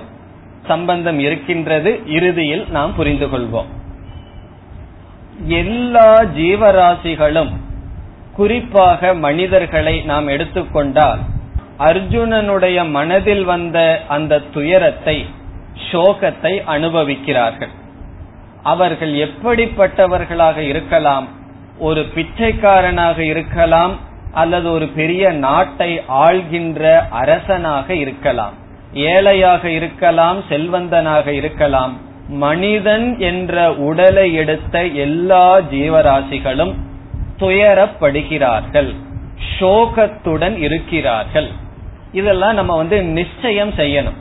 [0.67, 2.01] சம்பந்தம் இருக்கின்றது.
[2.05, 3.65] இறுதியில் நாம் புரிந்து கொள்வோம்.
[5.47, 7.53] எல்லா ஜீவராசிகளும்
[8.33, 11.19] குறிப்பாக மனிதர்களை நாம் எடுத்துக்கொண்டால்
[11.79, 15.25] அர்ஜுனனுடைய மனதில் வந்த அந்த துயரத்தை
[15.91, 17.69] சோகத்தை அனுபவிக்கிறார்கள்.
[18.63, 21.27] அவர்கள் எப்படிப்பட்டவர்களாக இருக்கலாம்?
[21.79, 23.95] ஒரு பிச்சைக்காரனாக இருக்கலாம்
[24.33, 28.53] அல்லது ஒரு பெரிய நாட்டை ஆள்கின்ற அரசனாக இருக்கலாம்.
[28.93, 31.97] ஏழையாக இருக்கலாம் செல்வந்தனாக இருக்கலாம்.
[32.27, 36.73] மனிதன் என்ற உடலை எடுத்த எல்லா ஜீவராசிகளும்
[37.39, 38.95] துயரப்படுகிறார்கள்.
[39.59, 41.49] சோகத்துடன் இருக்கிறார்கள்.
[42.11, 44.17] இதெல்லாம் நம்ம வந்து நிச்சயம் செய்யணும்.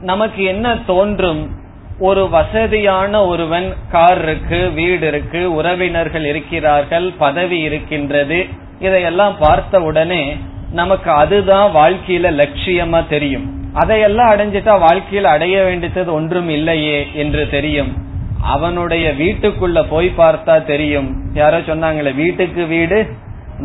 [0.00, 1.50] நமக்கு என்ன தோன்றும்?
[1.98, 8.46] ஒரு வசதியான ஒருவன் கார் இருக்கு வீடு இருக்கு உறவினர்கள் இருக்கிறார்கள் பதவி இருக்கின்றது.
[8.80, 10.36] இதையெல்லாம் பார்த்த உடனே
[10.72, 13.74] நமக்கு அதுதான் வாழ்க்கையில லட்சியமா தெரியும்.
[13.74, 17.96] அதையெல்லாம் அடைஞ்சிட்டா வாழ்க்கையில் அடைய வேண்டியது ஒன்றும் இல்லையே என்று தெரியும்.
[18.42, 21.34] அவனுடைய வீட்டுக்குள்ள போய் பார்த்தா தெரியும்.
[21.34, 23.10] யாரோ சொன்னாங்களே வீட்டுக்கு வீடு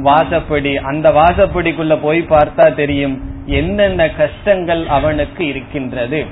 [0.07, 3.15] வாசப்படி அந்த வாசப்படிக்குள்ள போய் பார்த்தா தெரியும்
[3.45, 6.25] என்னென்ன கஷ்டங்கள் அவனுக்கு இருக்கின்றது.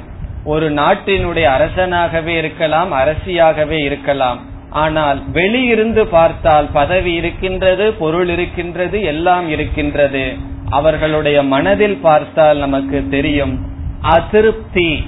[0.43, 4.39] ஒரு நாட்டினுடைய அரசனாகவே இருக்கலாம் அரசியாகவே இருக்கலாம்.
[4.69, 10.23] ஆனால் வெளியிருந்து பார்த்தால் பதவி இருக்கின்றது பொருள் இருக்கின்றது எல்லாம் இருக்கின்றது.
[10.69, 13.55] அவர்களுடைய மனதில் பார்த்தால் நமக்கு தெரியும்
[14.01, 15.03] அதிருப்தி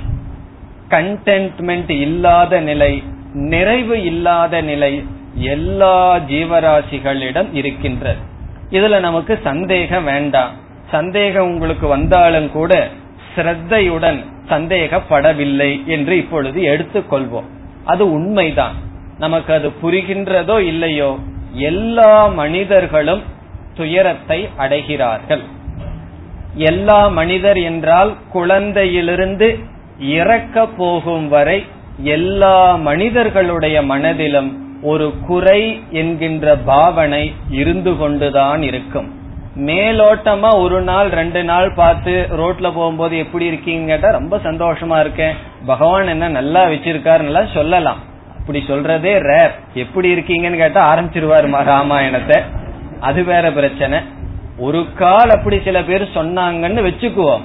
[0.90, 4.94] கண்டென்ட்மெண்ட் இல்லாத நிலை நிறைவு இல்லாத நிலை
[5.36, 8.30] எல்லா ஜீவராசிகளிடம் இருக்கின்றது.
[8.72, 10.52] இதுல நமக்கு சந்தேகம் வேண்டாம்.
[10.92, 12.88] சந்தேகம் உங்களுக்கு வந்தாலும் கூட
[13.36, 17.50] ஸ்ரத்தையுடன் சந்தேகப்படவில்லை என்று இப்பொழுது எடுத்துக்கொள்வோம்.
[17.86, 18.76] அது உண்மைதான்.
[19.18, 21.18] நமக்கு அது புரிகின்றதோ இல்லையோ
[21.54, 23.22] எல்லா மனிதர்களும்
[23.76, 25.44] துயரத்தை அடைகிறார்கள்.
[26.56, 29.60] எல்லா மனிதர் என்றால் குழந்தையிலிருந்து
[30.00, 31.66] இறக்க போகும் வரை
[31.98, 39.20] எல்லா மனிதர்களுடைய மனதிலும் ஒரு குறை என்கின்ற பாவனை இருந்து கொண்டுதான் இருக்கும்.
[39.56, 45.34] மேலோட்டமா ஒரு நாள் ரெண்டு நாள் பார்த்து ரோட்ல போகும்போது எப்படி இருக்கீங்க கேட்டா ரொம்ப சந்தோஷமா இருக்கேன்.
[45.66, 48.00] பகவான் என்ன நல்லா வச்சிருக்காருன்னு சொல்லலாம்.
[48.40, 52.42] அப்படி சொல்றதே ரேர் எப்படி இருக்கீங்கன்னு கேட்டா ஆரம்பிச்சிருவாரு ராமாயணத்தை.
[53.00, 54.00] அது வேற பிரச்சனை.
[54.58, 57.42] ஒரு கால் அப்படி சில பேர் சொன்னாங்கன்னு வச்சுக்குவோம்.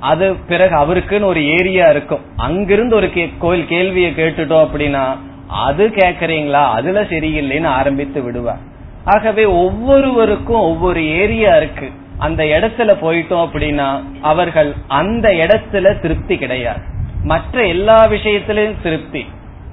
[0.00, 2.20] அது பிறகு அவருக்குன்னு ஒரு ஏரியா இருக்கும்.
[2.36, 5.16] அங்கிருந்து ஒரு கோயில் கேள்வியை கேட்டுட்டோம் அப்படின்னா
[5.46, 6.68] அது கேக்குறீங்களா?
[6.68, 8.58] அதுல சரியில்லைன்னு ஆரம்பித்து விடுவார்.
[9.04, 11.90] ஆகவே ஒவ்வொருவருக்கும் ஒவ்வொரு ஏரியா இருக்கு.
[12.18, 16.80] அந்த இடத்துல போயிட்டோம் அப்படின்னா அவர்கள் அந்த இடத்துல திருப்தி கிடையாது.
[17.22, 19.26] மற்ற எல்லா விஷயத்திலும் திருப்தி.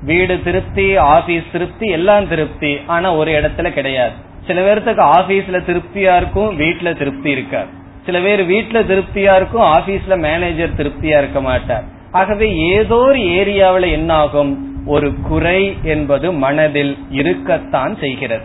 [0.04, 2.80] வீடு திருப்தி ஆபீஸ் திருப்தி எல்லாம் திருப்தி.
[2.88, 4.12] ஆனா ஒரு இடத்துல கிடையாது.
[4.48, 7.68] சில பேர்த்துக்கு ஆபீஸ்ல திருப்தியா இருக்கும் வீட்டுல திருப்தி இருக்காது.
[8.06, 11.84] சில பேர் வீட்டுல திருப்தியா இருக்கும் ஆபீஸ்ல மேனேஜர் திருப்தியா இருக்க மாட்டார்.
[12.12, 18.44] ஆகவே ஏதோ ஒரு ஏரியாவில் என்ன ஆகும் ஒரு குறை என்பது மனதில் இருக்கத்தான் செய்கிறது.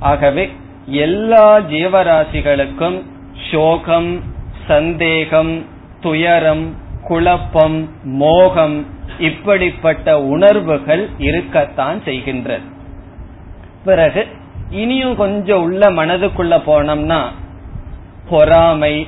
[0.00, 0.50] ஆகவே
[0.86, 3.02] எல்லா ஜீவராசிகளுக்கும்
[3.50, 4.20] சோகம்
[4.66, 5.64] சந்தேகம்
[6.00, 8.86] துயரம் குழப்பம் மோகம்
[9.18, 12.66] இப்படிப்பட்ட உணர்வுகள் இருக்கத்தான் செய்கின்றது.
[13.84, 14.26] பிறகு
[14.70, 17.22] இனியும் கொஞ்சம் உள்ள மனதுக்குள்ள போனோம்னா
[18.28, 19.06] பொறாமை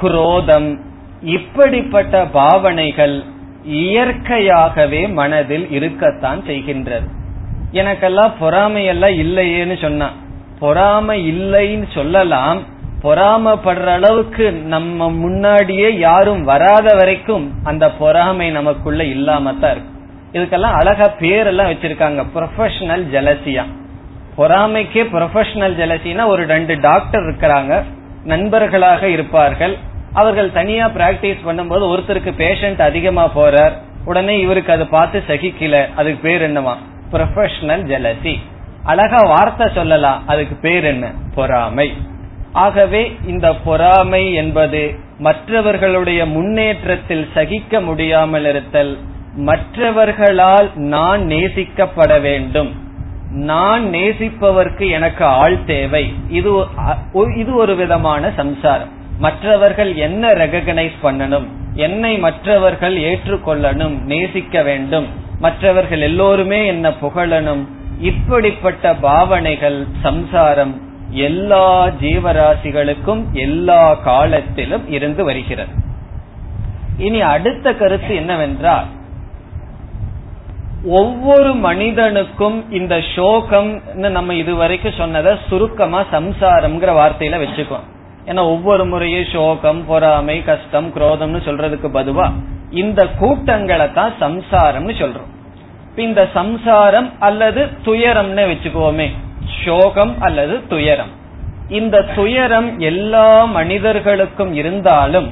[0.00, 0.80] குரோதம்
[1.22, 3.22] இப்படிப்பட்ட பாவனைகள்
[3.64, 7.06] இயற்கையாகவே மனதில் இருக்கத்தான் செய்கின்றது.
[7.72, 10.08] எனக்கெல்லாம் பொறாமை எல்லாம் இல்லையேன்னு சொன்னா
[10.60, 12.58] பொறாமை இல்லைன்னு சொல்லலாம்
[13.02, 19.98] பொறாமப்படுற அளவுக்கு நம்ம முன்னாடியே யாரும் வராத வரைக்கும் அந்த பொறாமை நமக்குள்ள இல்லாம தான் இருக்கும்.
[20.32, 23.64] இதுக்கெல்லாம் அழகா பேரெல்லாம் வச்சிருக்காங்க ப்ரொஃபஷனல் ஜெலசியா
[24.36, 27.82] பொறாமைக்கே ப்ரொஃபஷனல் ஜெலசினா ஒரு ரெண்டு டாக்டர் இருக்கிறாங்க
[28.24, 29.78] நண்பர்களாக இருப்பார்கள்
[30.12, 33.72] அவர்கள் தனியா பிராக்டிஸ் பண்ணும்போது ஒருத்தருக்கு பேஷண்ட் அதிகமா போறார்.
[34.04, 35.94] உடனே இவருக்கு அதை பார்த்து சகிக்கல.
[35.96, 36.76] அதுக்கு பேர் என்னவா?
[37.12, 38.36] ப்ரொஃபஷனல் ஜெலசி
[38.84, 40.22] அழகா வார்த்தை சொல்லலாம்.
[40.26, 41.10] அதுக்கு பேர் என்ன?
[41.34, 41.92] பொறாமை.
[42.52, 48.98] ஆகவே இந்த பொறாமை என்பது மற்றவர்களுடைய முன்னேற்றத்தில் சகிக்க முடியாமல் இருத்தல்
[49.36, 52.74] மற்றவர்களால் நான் நேசிக்கப்பட வேண்டும்.
[53.30, 56.14] நான் நேசிப்பவர்க்கு எனக்கு ஆள் தேவை.
[56.28, 56.64] இது
[57.36, 59.00] இது ஒரு விதமான சம்சாரம்.
[59.18, 61.46] மற்றவர்கள் என்ன ரெகனைஸ் பண்ணணும்?
[61.74, 65.06] என்னை மற்றவர்கள் ஏற்றுக்கொள்ளணும் நேசிக்க வேண்டும்?
[65.38, 67.66] மற்றவர்கள் எல்லோருமே என்ன புகழணும்?
[68.00, 75.70] இப்படிப்பட்ட பாவனைகள் சம்சாரம் எல்லா ஜீவராசிகளுக்கும் எல்லா காலத்திலும் இருந்து வருகிறது.
[76.98, 78.86] இனி அடுத்த கருத்து என்னவென்றால்
[80.84, 87.86] ஒவ்வொரு மனிதனுக்கும் இந்த சோகம் நம்ம இதுவரைக்கும் சொன்னதை சுருக்கமா சம்சாரம்ங்கிற வார்த்தையில வச்சுக்கோம்
[88.26, 92.32] ஏன்னா ஒவ்வொரு முறையும் சோகம் பொறாமை கஷ்டம் குரோதம்னு சொல்றதுக்கு பதுவா
[92.70, 95.30] இந்த கூட்டங்களை தான் சம்சாரம்னு சொல்றோம்.
[95.96, 99.08] இந்த சம்சாரம் அல்லது துயரம்னு வச்சுக்கோமே.
[99.64, 101.12] சோகம் அல்லது துயரம்.
[101.68, 105.28] இந்த துயரம் எல்லா மனிதர்களுக்கும் இருந்தாலும்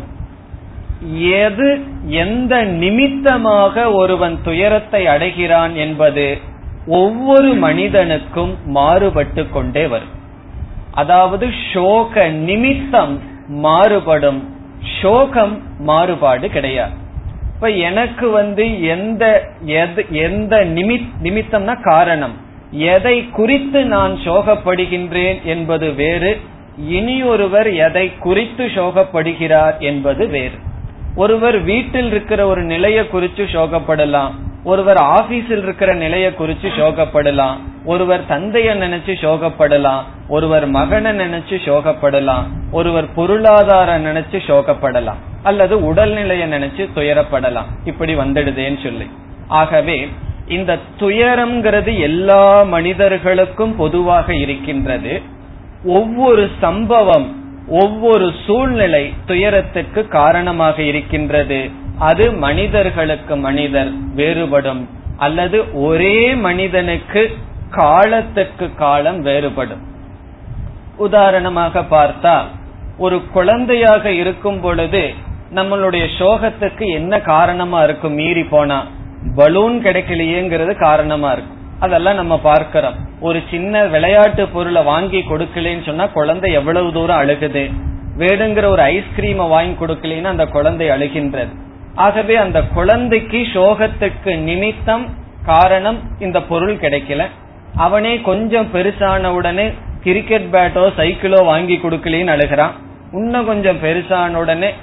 [1.19, 1.69] எது
[2.07, 6.39] எந்த நிமித்தமாக ஒருவன் துயரத்தை அடைகிறான் என்பது
[6.87, 10.19] ஒவ்வொரு மனிதனுக்கும் மாறுபட்டு கொண்டே வரும்.
[10.91, 14.59] அதாவது சோக நிமித்தம் மாறுபடும்.
[15.03, 16.93] சோகம் மாறுபாடு கிடையாது.
[17.55, 19.47] இப்ப எனக்கு வந்து எந்த
[20.09, 20.65] எந்த
[21.23, 22.35] நிமித்தம்னா காரணம்.
[22.71, 26.41] எதை குறித்து நான் சோகப்படுகின்றேன் என்பது வேறு.
[26.77, 30.59] இனியொருவர் எதை குறித்து சோகப்படுகிறார் என்பது வேறு.
[31.17, 34.31] ஒருவர் வீட்டில் இருக்கிற ஒரு நிலையை குறித்து சோகப்படலாம்.
[34.65, 37.57] ஒருவர் ஆபீஸில் இருக்கிற நிலையை குறித்து சோகப்படலாம்.
[37.85, 46.89] ஒருவர் தந்தைய நினைச்சு சோகப்படலாம் ஒருவர் மகனை நினைச்சு சோகப்படலாம் ஒருவர் பொருளாதார நினைச்சு சோகப்படலாம் அல்லது உடல்நிலையை நினைச்சு
[46.95, 47.65] துயரப்படலாம்.
[47.85, 49.11] இப்படி வந்துடுதேன்னு சொல்லி.
[49.49, 50.09] ஆகவே
[50.49, 55.23] இந்த துயரம்ங்கிறது எல்லா மனிதர்களுக்கும் பொதுவாக இருக்கின்றது.
[55.85, 61.71] ஒவ்வொரு சம்பவம் ஒவ்வொரு சூழ்நிலை துயரத்துக்கு காரணமாக இருக்கின்றது.
[61.99, 67.37] அது மனிதர்களுக்கு மனிதர் வேறுபடும் அல்லது ஒரே மனிதனுக்கு
[67.71, 69.83] காலத்துக்கு காலம் வேறுபடும்.
[70.97, 72.49] உதாரணமாக பார்த்தால்
[72.99, 75.15] ஒரு குழந்தையாக இருக்கும் பொழுது
[75.55, 78.13] நம்மளுடைய சோகத்துக்கு என்ன காரணமா இருக்கும்?
[78.13, 78.87] மீறி போனா
[79.37, 81.59] பலூன் கிடைக்கலையேங்கிறது காரணமா இருக்கும்.
[81.81, 82.95] அதெல்லாம் நம்ம பார்க்கிறோம்.
[83.21, 87.73] ஒரு சின்ன விளையாட்டு பொருளை வாங்கி கொடுக்கலன்னு சொன்னா குழந்தை எவ்வளவு தூரம் அழுகுது?
[88.19, 91.53] வேடுங்கிற ஒரு ஐஸ்கிரீமை வாங்கி கொடுக்கலன்னு அந்த குழந்தை அழுகின்றது.
[91.95, 95.09] ஆகவே அந்த குழந்தைக்கு சோகத்துக்கு நிமித்தம்
[95.45, 97.25] காரணம் இந்த பொருள் கிடைக்கல.
[97.77, 102.71] அவனே கொஞ்சம் பெருசான உடனே கிரிக்கெட் பேட்டோ சைக்கிளோ வாங்கி கொடுக்கலன்னு அழுகிறான்.
[103.13, 104.75] இன்னும் கொஞ்சம் பெருசான உடனே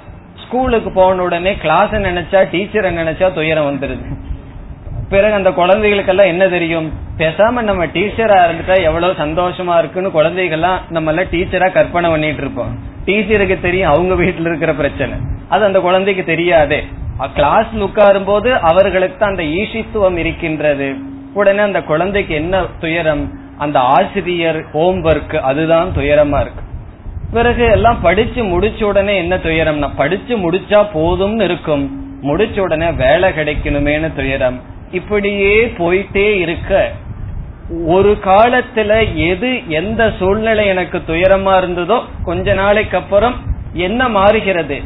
[0.46, 4.04] ஸ்கூலுக்கு போன உடனே கிளாஸ் நினைச்சா டீச்சரை நினைச்சா துயரம் வந்துருது.
[5.08, 6.92] பிறகு அந்த குழந்தைகளுக்கெல்லாம் என்ன தெரியும்?
[7.18, 12.78] பேசாம நம்ம டீச்சரா இருந்துட்டா எவ்வளவு சந்தோஷமா இருக்குன்னு குழந்தைகள்லாம் நம்ம எல்லாம் டீச்சரா கற்பனை பண்ணிட்டு இருப்போம்.
[13.04, 15.14] டீச்சருக்கு தெரியும் அவங்க வீட்டுல இருக்கிற பிரச்சனை.
[15.48, 16.84] அது அந்த குழந்தைக்கு தெரியாதே.
[17.34, 20.94] கிளாஸ் உட்காரும் போது அவர்களுக்கு அந்த ஈஷித்துவம் இருக்கின்றது.
[21.38, 23.24] உடனே அந்த குழந்தைக்கு என்ன துயரம்?
[23.58, 26.62] அந்த ஆசிரியர் ஹோம் ஒர்க் அதுதான் துயரமா இருக்கு.
[27.32, 31.84] பிறகு எல்லாம் படிச்சு முடிச்ச உடனே என்ன துயரம்னா படிச்சு முடிச்சா போதும்னு இருக்கும்.
[32.22, 34.60] முடிச்ச உடனே வேலை கிடைக்கணுமேனு துயரம்.
[34.92, 36.90] இப்படியே போயிட்டே இருக்க.
[37.86, 38.92] ஒரு காலத்துல
[39.28, 43.34] எது எந்த சூழ்நிலை எனக்கு துயரமா இருந்ததோ கொஞ்ச நாளைக்கு அப்புறம்
[43.72, 44.78] என்ன மாறுகிறது?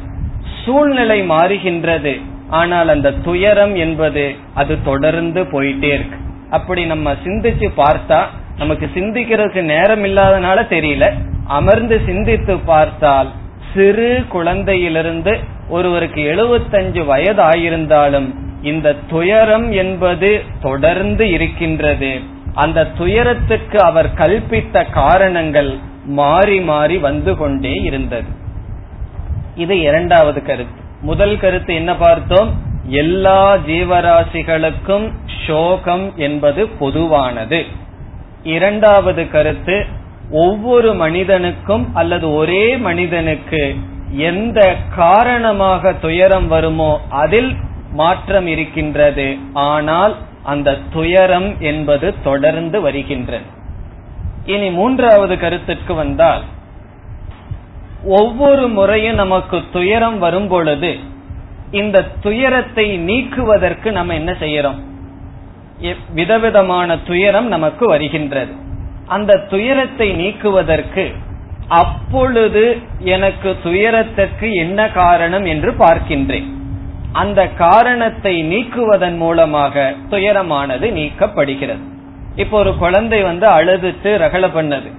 [0.65, 2.15] சூழ்நிலை மாறுகின்றது.
[2.51, 4.25] ஆனால் அந்த துயரம் என்பது
[4.55, 6.19] அது தொடர்ந்து போயிட்டே இருக்கு.
[6.53, 8.21] அப்படி நம்ம சிந்திச்சு பார்த்தா
[8.57, 11.05] நமக்கு சிந்திக்கிறதுக்கு நேரம் இல்லாதனால தெரியல.
[11.47, 13.31] அமர்ந்து சிந்தித்து பார்த்தால்
[13.75, 15.33] சிறு குழந்தையிலிருந்து
[15.69, 18.29] ஒருவருக்கு எழுபத்தஞ்சு வயது ஆயிருந்தாலும்
[18.63, 20.31] இந்த துயரம் என்பது
[20.61, 22.11] தொடர்ந்து இருக்கின்றது.
[22.55, 25.71] அந்த துயரத்துக்கு அவர் கல்பித்த காரணங்கள்
[26.05, 28.31] மாறி மாறி வந்து கொண்டே இருந்தது.
[29.57, 30.81] இது இரண்டாவது கருத்து.
[31.01, 32.51] முதல் கருத்து என்ன பார்த்தோம்?
[32.87, 35.12] எல்லா ஜீவராசிகளுக்கும்
[35.47, 37.66] சோகம் என்பது பொதுவானது.
[38.43, 39.87] இரண்டாவது கருத்து
[40.30, 43.76] ஒவ்வொரு மனிதனுக்கும் அல்லது ஒரே மனிதனுக்கு
[44.16, 47.57] எந்த காரணமாக துயரம் வருமோ அதில்
[47.93, 49.39] மாற்றம் இருக்கின்றது.
[49.53, 53.45] ஆனால் அந்த துயரம் என்பது தொடர்ந்து வருகின்றது.
[54.47, 56.43] இனி மூன்றாவது கருத்துக்கு வந்தால்
[58.05, 60.99] ஒவ்வொரு முறையும் நமக்கு துயரம் வரும் பொழுது
[61.73, 64.81] இந்த துயரத்தை நீக்குவதற்கு நம்ம என்ன செய்யறோம்?
[66.14, 68.53] விதவிதமான துயரம் நமக்கு வருகின்றது.
[69.07, 71.05] அந்த துயரத்தை நீக்குவதற்கு
[71.68, 72.64] அப்பொழுது
[72.99, 76.49] எனக்கு துயரத்திற்கு என்ன காரணம் என்று பார்க்கின்றேன்.
[77.12, 81.83] அந்த காரணத்தை நீக்குவதன் மூலமாக துயரமானது நீக்கப்படுகிறது.
[82.37, 84.91] இப்போ ஒரு குழந்தை வந்து அழுதுட்டு ரகல பண்ணது.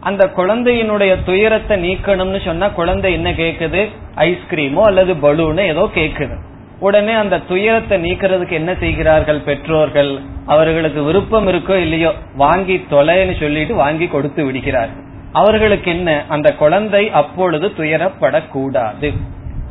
[0.00, 3.88] அந்த குழந்தையினுடைய துயரத்தை நீக்கணும்னு சொன்னா குழந்தை என்ன கேக்குது?
[4.16, 6.36] ஐஸ்கிரீமோ அல்லது பலூனோ ஏதோ கேக்குது.
[6.80, 10.20] உடனே அந்த துயரத்தை நீக்கிறதுக்கு என்ன செய்கிறார்கள் பெற்றோர்கள்?
[10.46, 16.24] அவர்களுக்கு விருப்பம் இருக்கோ இல்லையோ வாங்கி தொலைன்னு சொல்லிட்டு வாங்கி கொடுத்து விடுகிறார்கள் அவர்களுக்கு என்ன?
[16.28, 19.12] அந்த குழந்தை அப்பொழுது துயரப்படக்கூடாது.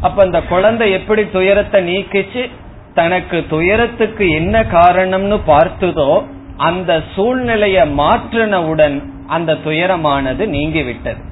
[0.01, 2.49] அப்ப அந்த குழந்தை எப்படி துயரத்தை நீக்கிச்சு?
[2.93, 6.23] தனக்கு துயரத்துக்கு என்ன காரணம்னு பார்த்ததோ
[6.57, 11.23] அந்த சூழ்நிலையை மாற்றினவுடன் அந்த துயரமானது நீங்கிவிட்டது.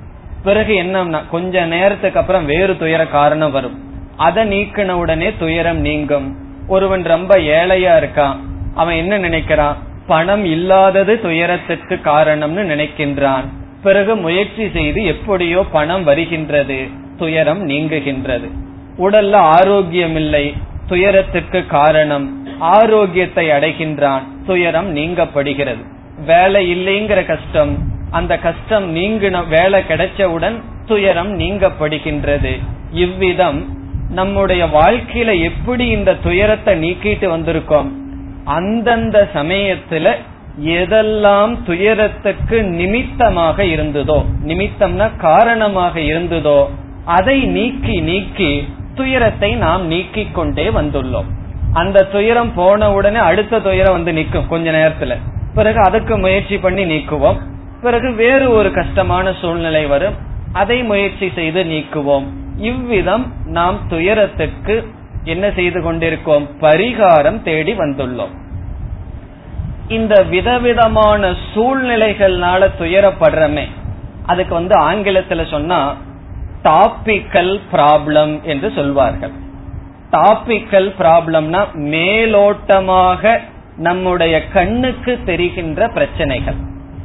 [0.43, 3.79] பிறகு என்ன கொஞ்ச நேரத்துக்கு அப்புறம் வேறு துயர காரணம் வரும்.
[4.17, 6.35] அதை நீக்கின உடனே துயரம் நீங்கும்.
[6.67, 8.35] ஒருவன் ரொம்ப ஏழையா இருக்கான்.
[8.75, 9.75] அவன் என்ன நினைக்கிறான்?
[10.07, 13.45] பணம் இல்லாதது துயரத்துக்கு காரணம்னு நினைக்கின்றான்.
[13.83, 18.49] பிறகு முயற்சி செய்து எப்படியோ பணம் வருகின்றது துயரம் நீங்குகின்றது.
[18.97, 20.53] உடல்ல ஆரோக்கியம் இல்லை
[20.87, 22.42] துயரத்துக்கு காரணம்.
[22.59, 24.21] ஆரோக்கியத்தை அடைகின்றான்.
[24.45, 25.83] துயரம் நீங்கப்படுகிறது.
[26.25, 27.77] வேலை இல்லைங்கிற கஷ்டம்
[28.11, 32.59] அந்த கஷ்டம் நீங்கின வேலை கிடைச்சவுடன் துயரம் நீங்கப்படுகின்றது.
[32.91, 37.89] இவ்விதம் நம்முடைய வாழ்க்கையில எப்படி இந்த துயரத்தை நீக்கிட்டு வந்திருக்கோம்?
[38.43, 40.15] அந்தந்த சமயத்துல
[40.63, 46.65] எதெல்லாம் துயரத்துக்கு நிமித்தமாக இருந்ததோ நிமித்தம்னா காரணமாக இருந்ததோ
[47.05, 51.29] அதை நீக்கி நீக்கி துயரத்தை நாம் நீக்கிக் கொண்டே வந்துள்ளோம்.
[51.73, 55.17] அந்த துயரம் போன உடனே அடுத்த துயரம் வந்து நிற்கும் கொஞ்ச நேரத்துல.
[55.53, 57.37] பிறகு அதுக்கு முயற்சி பண்ணி நீக்குவோம்.
[57.81, 60.13] பிறகு வேறு ஒரு கஷ்டமான சூழ்நிலை வரும்.
[60.53, 62.25] அதை முயற்சி செய்து நீக்குவோம்.
[62.57, 64.87] இவ்விதம் நாம் துயரத்துக்கு
[65.23, 66.47] என்ன செய்து கொண்டிருக்கோம்?
[66.61, 68.41] பரிகாரம் தேடி வந்துள்ளோம்.
[69.87, 73.67] இந்த விதவிதமான சூழ்நிலைகள்னால துயரப்படுறமே.
[74.25, 75.95] அதுக்கு வந்து ஆங்கிலத்துல சொன்னா
[76.63, 79.41] டாபிக்கல் ப்ராப்ளம் என்று சொல்வார்கள்.
[80.15, 81.61] டாபிக்கல் ப்ராப்ளம்னா
[81.93, 83.39] மேலோட்டமாக
[83.77, 86.57] நம்முடைய கண்ணுக்கு தெரிகின்ற பிரச்சனைகள்.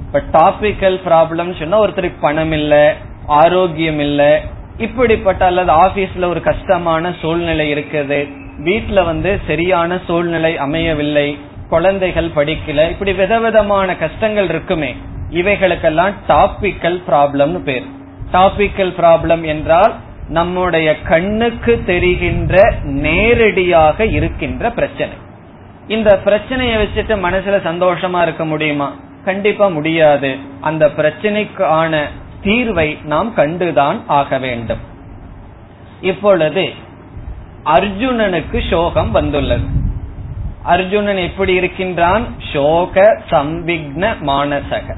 [0.07, 2.75] இப்ப டாபிக்கல் ப்ராப்ளம் சொன்னா ஒருத்தருக்கு பணம் இல்ல
[3.43, 4.23] ஆரோக்கியம் இல்ல
[4.77, 8.19] இப்படிப்பட்ட அல்லது ஆபீஸ்ல ஒரு கஷ்டமான சூழ்நிலை இருக்குது
[8.65, 11.29] வீட்டுல வந்து சரியான சூழ்நிலை அமையவில்லை
[11.69, 14.91] குழந்தைகள் படிக்கல இப்படி விதவிதமான கஷ்டங்கள் இருக்குமே
[15.31, 17.87] இவைகளுக்கெல்லாம் டாபிக்கல் ப்ராப்ளம்னு பேர்.
[18.33, 19.93] டாபிக்கல் ப்ராப்ளம் என்றால்
[20.29, 25.15] நம்முடைய கண்ணுக்கு தெரிகின்ற நேரடியாக இருக்கின்ற பிரச்சனை.
[25.89, 28.97] இந்த பிரச்சனையை வச்சுட்டு மனசுல சந்தோஷமா இருக்க முடியுமா?
[29.25, 30.37] கண்டிப்பா முடியாது.
[30.61, 32.03] அந்த பிரச்சனைக்கான
[32.43, 34.79] தீர்வை நாம் கண்டுதான் ஆக வேண்டும்.
[36.01, 36.73] இப்பொழுது
[37.65, 39.65] அர்ஜுனனுக்கு சோகம் வந்துள்ளது.
[40.63, 42.27] அர்ஜுனன் எப்படி இருக்கின்றான்?
[42.53, 44.95] சோக சம்பிக்ன மானசக.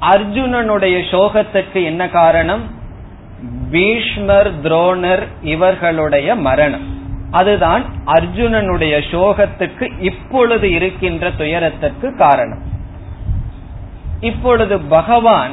[0.00, 2.82] அர்ஜுனனுடைய சோகத்துக்கு என்ன காரணம்?
[3.70, 6.92] பீஷ்மர் துரோணர் இவர்களுடைய மரணம்.
[7.30, 12.62] அதுதான் அர்ஜுனனுடைய சோகத்துக்கு இப்பொழுது இருக்கின்ற துயரத்திற்கு காரணம்.
[14.20, 15.50] இப்பொழுது பகவான்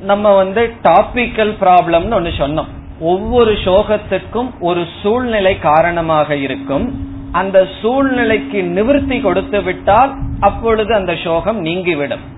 [0.00, 2.66] நம்ம வந்து டாபிக்கல் ப்ராப்ளம்னு ஒன்னு சொன்னோம்.
[3.00, 7.12] ஒவ்வொரு சோகத்துக்கும் ஒரு சூழ்நிலை காரணமாக இருக்கும்.
[7.32, 12.33] அந்த சூழ்நிலைக்கு நிவர்த்தி கொடுத்து விட்டால் அப்பொழுது அந்த சோகம் நீங்கிவிடும்.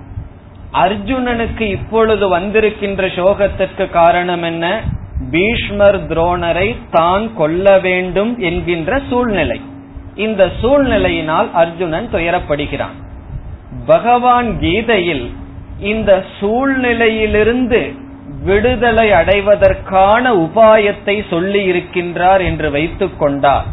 [0.83, 4.81] அர்ஜுனனுக்கு இப்பொழுது வந்திருக்கின்ற சோகத்திற்கு காரணம் என்ன?
[5.31, 9.61] பீஷ்மர் துரோணரை தான் கொல்ல வேண்டும் என்கின்ற சூழ்நிலை.
[10.15, 12.97] இந்த சூழ்நிலையினால் அர்ஜுனன் துயரப்படுகிறான்.
[13.87, 15.33] பகவான் கீதையில்
[15.81, 17.81] இந்த சூழ்நிலையிலிருந்து
[18.45, 23.67] விடுதலை அடைவதற்கான உபாயத்தை சொல்லி இருக்கின்றார் என்று வைத்துக் கொண்டார்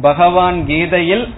[0.00, 1.28] பகவான் கீதையில்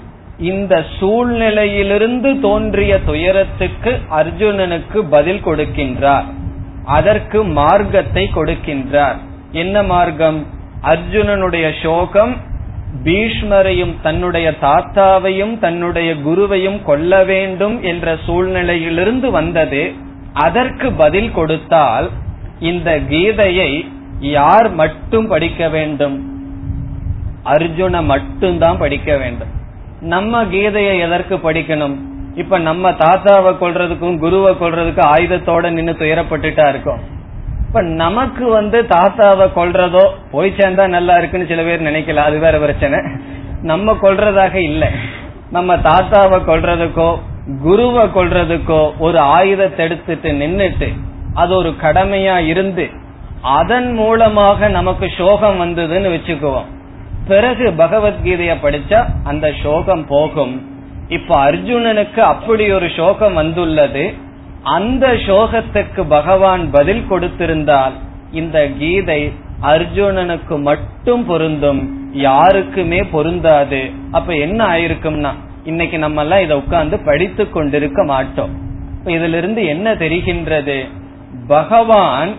[0.40, 6.24] இந்த சூழ்நிலையிலிருந்து தோன்றிய துயரத்துக்கு அர்ஜுனனுக்கு பதில் கொடுக்கின்றார்.
[6.84, 9.16] அதற்கு மார்க்கத்தை கொடுக்கின்றார்.
[9.52, 10.46] என்ன மார்க்கம்?
[10.82, 12.36] அர்ஜுனனுடைய சோகம்
[13.04, 19.92] பீஷ்மரையும் தன்னுடைய தாத்தாவையும் தன்னுடைய குருவையும் கொல்ல வேண்டும் என்ற சூழ்நிலையிலிருந்து வந்தது.
[20.32, 22.10] அதற்கு பதில் கொடுத்தால்
[22.60, 23.86] இந்த கீதையை
[24.20, 26.44] யார் மட்டும் படிக்க வேண்டும்?
[27.44, 29.58] அர்ஜுன மட்டும்தான் படிக்க வேண்டும்.
[30.00, 31.96] நம்ம கீதையை எதற்கு படிக்கணும்?
[32.34, 37.00] இப்ப நம்ம தாத்தாவை கொள்றதுக்கும் குருவை கொள்றதுக்கும் ஆயுதத்தோட நின்று துயரப்பட்டுட்டா இருக்கோம்.
[37.66, 42.98] இப்ப நமக்கு வந்து தாத்தாவை கொள்றதோ போய் சேர்ந்தா நல்லா இருக்குன்னு சில பேர் நினைக்கல அது வேற பிரச்சனை.
[43.62, 44.90] நம்ம கொள்றதாக இல்ல.
[45.50, 47.18] நம்ம தாத்தாவை கொள்றதுக்கோ
[47.62, 50.92] குருவை கொள்றதுக்கோ ஒரு ஆயுதத்தை எடுத்துட்டு நின்னுட்டு
[51.34, 52.90] அது ஒரு கடமையா இருந்து
[53.42, 56.64] அதன் மூலமாக நமக்கு சோகம் வந்ததுன்னு வச்சுக்குவோம்.
[57.26, 60.70] பிறகு பகவத்கீதைய படிச்சா அந்த சோகம் போகும்.
[61.08, 64.14] இப்ப அர்ஜுனனுக்கு அப்படி ஒரு சோகம் வந்துள்ளது.
[64.62, 67.92] அந்த சோகத்துக்கு பகவான் பதில் கொடுத்திருந்தால்
[68.32, 72.12] இந்த கீதை அர்ஜுனனுக்கு மட்டும் பொருந்தும்.
[72.12, 73.90] யாருக்குமே பொருந்தாது.
[74.12, 75.30] அப்ப என்ன ஆயிருக்கும்னா
[75.64, 78.50] இன்னைக்கு நம்ம எல்லாம் இதை உட்கார்ந்து படித்து கொண்டிருக்க மாட்டோம்.
[79.04, 80.88] இதுல இருந்து என்ன தெரிகின்றது?
[81.46, 82.34] பகவான்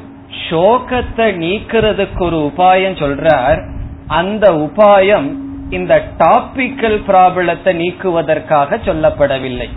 [0.50, 3.80] சோகத்தை நீக்கிறதுக்கு ஒரு உபாயம் சொல்றார்.
[4.20, 5.28] அந்த உபாயம்
[5.70, 9.70] இந்த டாபிக்கல் ப்ராப்ளத்தை நீக்குவதற்காக சொல்லப்படவில்லை.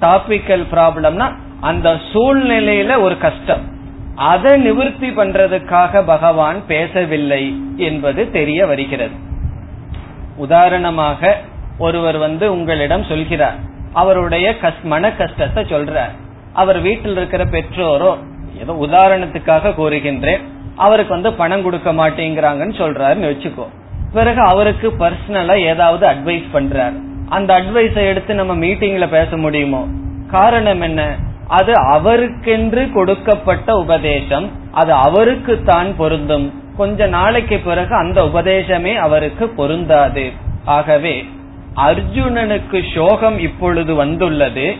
[0.00, 1.26] டாபிக்கல் ப்ராப்ளம்னா
[1.60, 3.62] அந்த சூழ்நிலையில ஒரு கஷ்டம்.
[4.30, 7.42] அதை நிவர்த்தி பண்றதுக்காக பகவான் பேசவில்லை
[7.88, 9.16] என்பது தெரிய வருகிறது.
[10.36, 11.34] உதாரணமாக
[11.78, 13.58] ஒருவர் வந்து உங்களிடம் சொல்கிறார்
[13.92, 14.46] அவருடைய
[14.92, 16.14] மன கஷ்டத்தை சொல்றார்.
[16.52, 18.12] அவர் வீட்டில் இருக்கிற பெற்றோரோ
[18.62, 20.44] ஏதோ உதாரணத்துக்காக கூறுகின்றேன்
[20.76, 23.66] அவருக்கு வந்து பணம் கொடுக்க மாட்டேங்கிறாங்கன்னு சொல்றாருன்னு வச்சுக்கோ.
[24.12, 27.00] பிறகு அவருக்கு பர்சனலா ஏதாவது அட்வைஸ் பண்றாரு.
[27.28, 29.86] அந்த அட்வைஸை எடுத்து நம்ம மீட்டிங்ல பேச முடியுமோ?
[30.30, 31.16] காரணம் என்ன?
[31.48, 34.50] அது அவருக்கென்று கொடுக்கப்பட்ட உபதேசம்.
[34.72, 36.52] அது அவருக்கு தான் பொருந்தும்.
[36.76, 40.32] கொஞ்ச நாளைக்கு பிறகு அந்த உபதேசமே அவருக்கு பொருந்தாது.
[40.64, 41.28] ஆகவே
[41.76, 44.76] அர்ஜுனனுக்கு சோகம் இப்பொழுது வந்துள்ளது.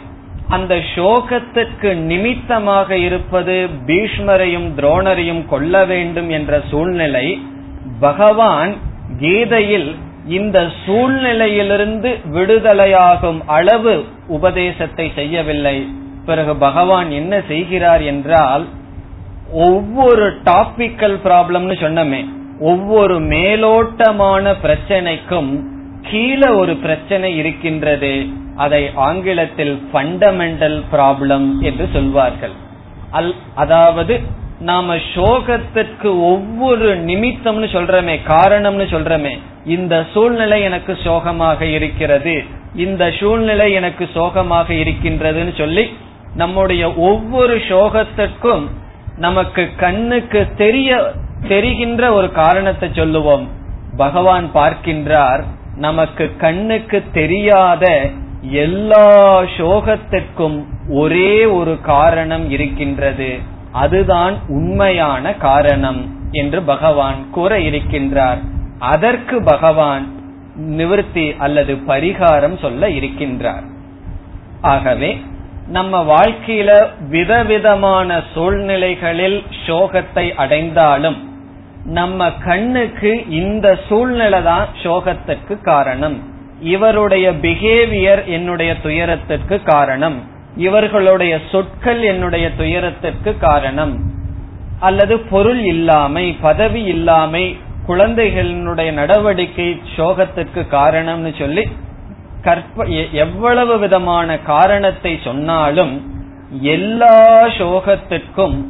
[0.48, 7.40] அந்த சோகத்துக்கு நிமித்தமாக இருப்பது பீஷ்மரையும் துரோணரையும் கொல்ல வேண்டும் என்ற சூழ்நிலை
[8.00, 8.74] பகவான்
[9.18, 9.94] கீதையில்
[10.28, 15.88] இந்த சூழ்நிலையிலிருந்து விடுதலையாகும் அளவு உபதேசத்தை செய்யவில்லை.
[16.24, 18.66] பிறகு பகவான் என்ன செய்கிறார் என்றால்
[19.52, 22.24] ஒவ்வொரு டாபிக்கல் ப்ராப்ளம்னு சொன்னமே
[22.60, 25.73] ஒவ்வொரு மேலோட்டமான பிரச்சனைக்கும்
[26.10, 28.14] கீழே ஒரு பிரச்சனை இருக்கின்றது.
[28.64, 32.56] அதை ஆங்கிலத்தில் ஃபண்டமெண்டல் ப்ராப்ளம் என்று சொல்வார்கள்.
[33.62, 34.14] அதாவது
[34.68, 39.32] நாம சோகத்திற்கு ஒவ்வொரு நிமித்தம்னு சொல்றமே காரணம்னு சொல்றமே
[39.74, 42.34] இந்த சூழ்நிலை எனக்கு சோகமாக இருக்கிறது
[42.84, 45.84] இந்த சூழ்நிலை எனக்கு சோகமாக இருக்கின்றதுன்னு சொல்லி
[46.42, 48.64] நம்முடைய ஒவ்வொரு சோகத்திற்கும்
[49.26, 50.90] நமக்கு கண்ணுக்கு தெரிய
[51.52, 53.44] தெரிகின்ற ஒரு காரணத்தை சொல்லுவோம்.
[53.96, 55.42] பகவான் பார்க்கின்றார்
[55.76, 58.10] நமக்கு கண்ணுக்கு தெரியாத
[58.40, 63.38] எல்லா சோகத்திற்கும் ஒரே ஒரு காரணம் இருக்கின்றது.
[63.72, 68.38] அதுதான் உண்மையான காரணம் என்று பகவான் கூற இருக்கின்றார்.
[68.78, 70.12] அதற்கு பகவான்
[70.56, 73.72] நிவர்த்தி அல்லது பரிகாரம் சொல்ல இருக்கின்றார்.
[74.60, 75.20] ஆகவே
[75.66, 81.33] நம்ம வாழ்க்கையில விதவிதமான சூழ்நிலைகளில் சோகத்தை அடைந்தாலும்
[81.84, 86.22] நம்ம கண்ணுக்கு இந்த சூழ்நிலை தான் சோகத்திற்கு காரணம்.
[86.60, 90.22] இவருடைய பிஹேவியர் என்னுடைய துயரத்திற்கு காரணம்.
[90.56, 93.96] இவர்களுடைய சொற்கள் என்னுடைய துயரத்திற்கு காரணம்.
[94.80, 97.56] அல்லது பொருள் இல்லாமை பதவி இல்லாமை
[97.88, 101.68] குழந்தைகளினுடைய நடவடிக்கை சோகத்திற்கு காரணம்னு சொல்லி
[102.42, 106.12] கற்ப எவ்வளவு விதமான காரணத்தை சொன்னாலும்
[106.60, 108.62] எல்லா சோகத்திற்கும்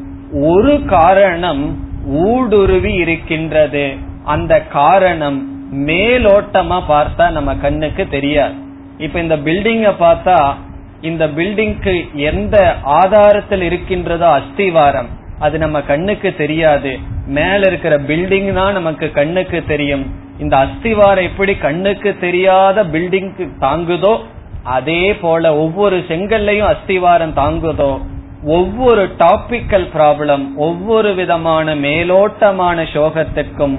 [0.43, 3.95] ஒரு காரணம் ஊடுருவி இருக்கின்றது.
[4.25, 5.39] அந்த காரணம்
[5.89, 8.55] மேலோட்டமா பார்த்தா நம்ம கண்ணுக்கு தெரியாது.
[8.99, 10.55] இப்ப இந்த பில்டிங்க பார்த்தா
[11.01, 16.99] இந்த பில்டிங்க்கு எந்த ஆதாரத்தில் இருக்கின்றதோ அஸ்திவாரம் அது நம்ம கண்ணுக்கு தெரியாது.
[17.27, 20.05] மேல இருக்கிற பில்டிங் தான் நமக்கு கண்ணுக்கு தெரியும்.
[20.39, 24.15] இந்த அஸ்திவாரம் எப்படி கண்ணுக்கு தெரியாத பில்டிங்க்கு தாங்குதோ
[24.63, 27.93] அதே போல ஒவ்வொரு செங்கல்லையும் அஸ்திவாரம் தாங்குதோ
[28.53, 33.77] ஒவ்வொரு டாபிக்கல் ப்ராப்ளம் ஒவ்வொரு விதமான மேலோட்டமான சோகத்திற்கும்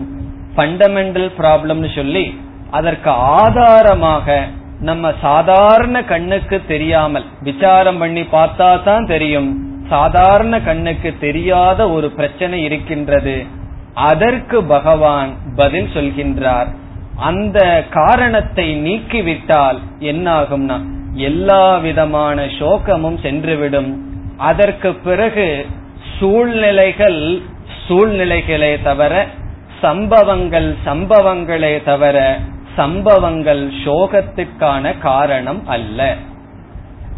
[0.55, 2.25] ஃபண்டமெண்டல் ப்ராப்ளம்னு சொல்லி
[2.71, 4.37] அதற்கு ஆதாரமாக
[4.79, 9.51] நம்ம சாதாரண கண்ணுக்கு தெரியாமல் விசாரம் பண்ணி பார்த்தா தான் தெரியும்
[9.89, 13.35] சாதாரண கண்ணுக்கு தெரியாத ஒரு பிரச்சனை இருக்கின்றது.
[14.09, 16.69] அதற்கு பகவான் பதில் சொல்கின்றார்.
[17.29, 17.59] அந்த
[17.89, 19.79] காரணத்தை நீக்கிவிட்டால்
[20.11, 20.77] என்னாகும்னா
[21.29, 23.91] எல்லா விதமான சோகமும் சென்றுவிடும்.
[24.37, 25.65] அதற்கு பிறகு
[26.19, 27.41] சூழ்நிலைகள்
[27.87, 29.27] சூழ்நிலைகளே தவிர
[29.81, 32.39] சம்பவங்கள் சம்பவங்களே தவிர
[32.75, 36.15] சம்பவங்கள் சோகத்துக்கான காரணம் அல்ல.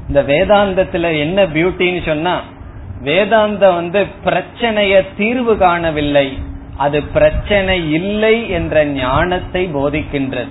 [0.08, 2.42] இந்த வேதாந்தத்துல என்ன பியூட்டின்னு சொன்னா
[3.04, 6.38] வேதாந்தம் வந்து பிரச்சனைய தீர்வு காணவில்லை.
[6.78, 10.48] அது பிரச்சனை இல்லை என்ற ஞானத்தை போதிக்கின்றது.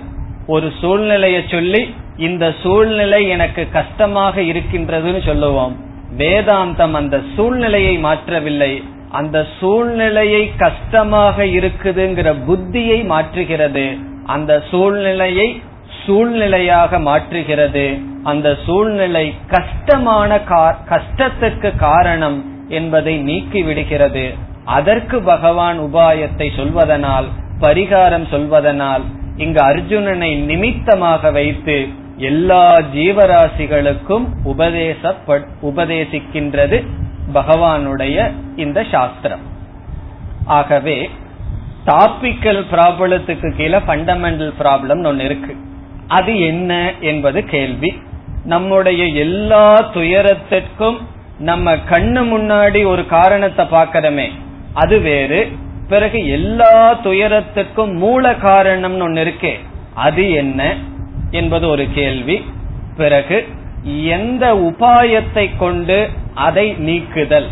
[0.47, 5.86] ஒரு சூழ்நிலையை சொல்லி இந்த சூழ்நிலை எனக்கு கஷ்டமாக இருக்கின்றதுன்னு சொல்லுவோம்.
[6.17, 8.73] வேதாந்தம் அந்த சூழ்நிலையை மாற்றவில்லை.
[9.11, 13.85] அந்த சூழ்நிலையை கஷ்டமாக இருக்குதுங்கிற புத்தியை மாற்றுகிறது.
[14.25, 15.61] அந்த சூழ்நிலையை
[16.05, 17.85] சூழ்நிலையாக மாற்றுகிறது.
[18.23, 20.39] அந்த சூழ்நிலை கஷ்டமான
[20.91, 22.37] கஷ்டத்துக்கு காரணம்
[22.69, 24.25] என்பதை நீக்கி விடுகிறது
[24.65, 27.27] அதற்கு பகவான் உபாயத்தை சொல்வதனால்
[27.59, 29.03] பரிகாரம் சொல்வதனால்
[29.37, 31.77] இங்கு அர்ஜுனனை நிமித்தமாக வைத்து
[32.17, 35.15] எல்லா ஜீவராசிகளுக்கும் உபதேச
[35.61, 36.85] உபதேசிக்கின்றது
[37.33, 39.39] பகவானுடைய இந்த சாஸ்திரம்.
[40.45, 41.09] ஆகவே
[41.85, 45.55] டாபிக்கல் ப்ராப்ளத்துக்கு கீழே ஃபண்டமெண்டல் ப்ராப்ளம் ஒன்னு இருக்கு.
[46.07, 48.01] அது என்ன என்பது கேள்வி.
[48.45, 50.97] நம்முடைய எல்லா துயரத்திற்கும்
[51.39, 54.27] நம்ம கண்ணு முன்னாடி ஒரு காரணத்தை பாக்கிறோமே
[54.73, 55.51] அது வேறு.
[55.87, 59.53] பிறகு எல்லா துயரத்துக்கும் மூல காரணம்னு ஒன்னு இருக்கே.
[59.93, 60.75] அது என்ன?
[61.31, 62.45] என்பது ஒரு கேள்வி.
[62.97, 63.47] பிறகு
[63.83, 67.47] எந்த உபாயத்தை கொண்டு அதை நீக்குதல்?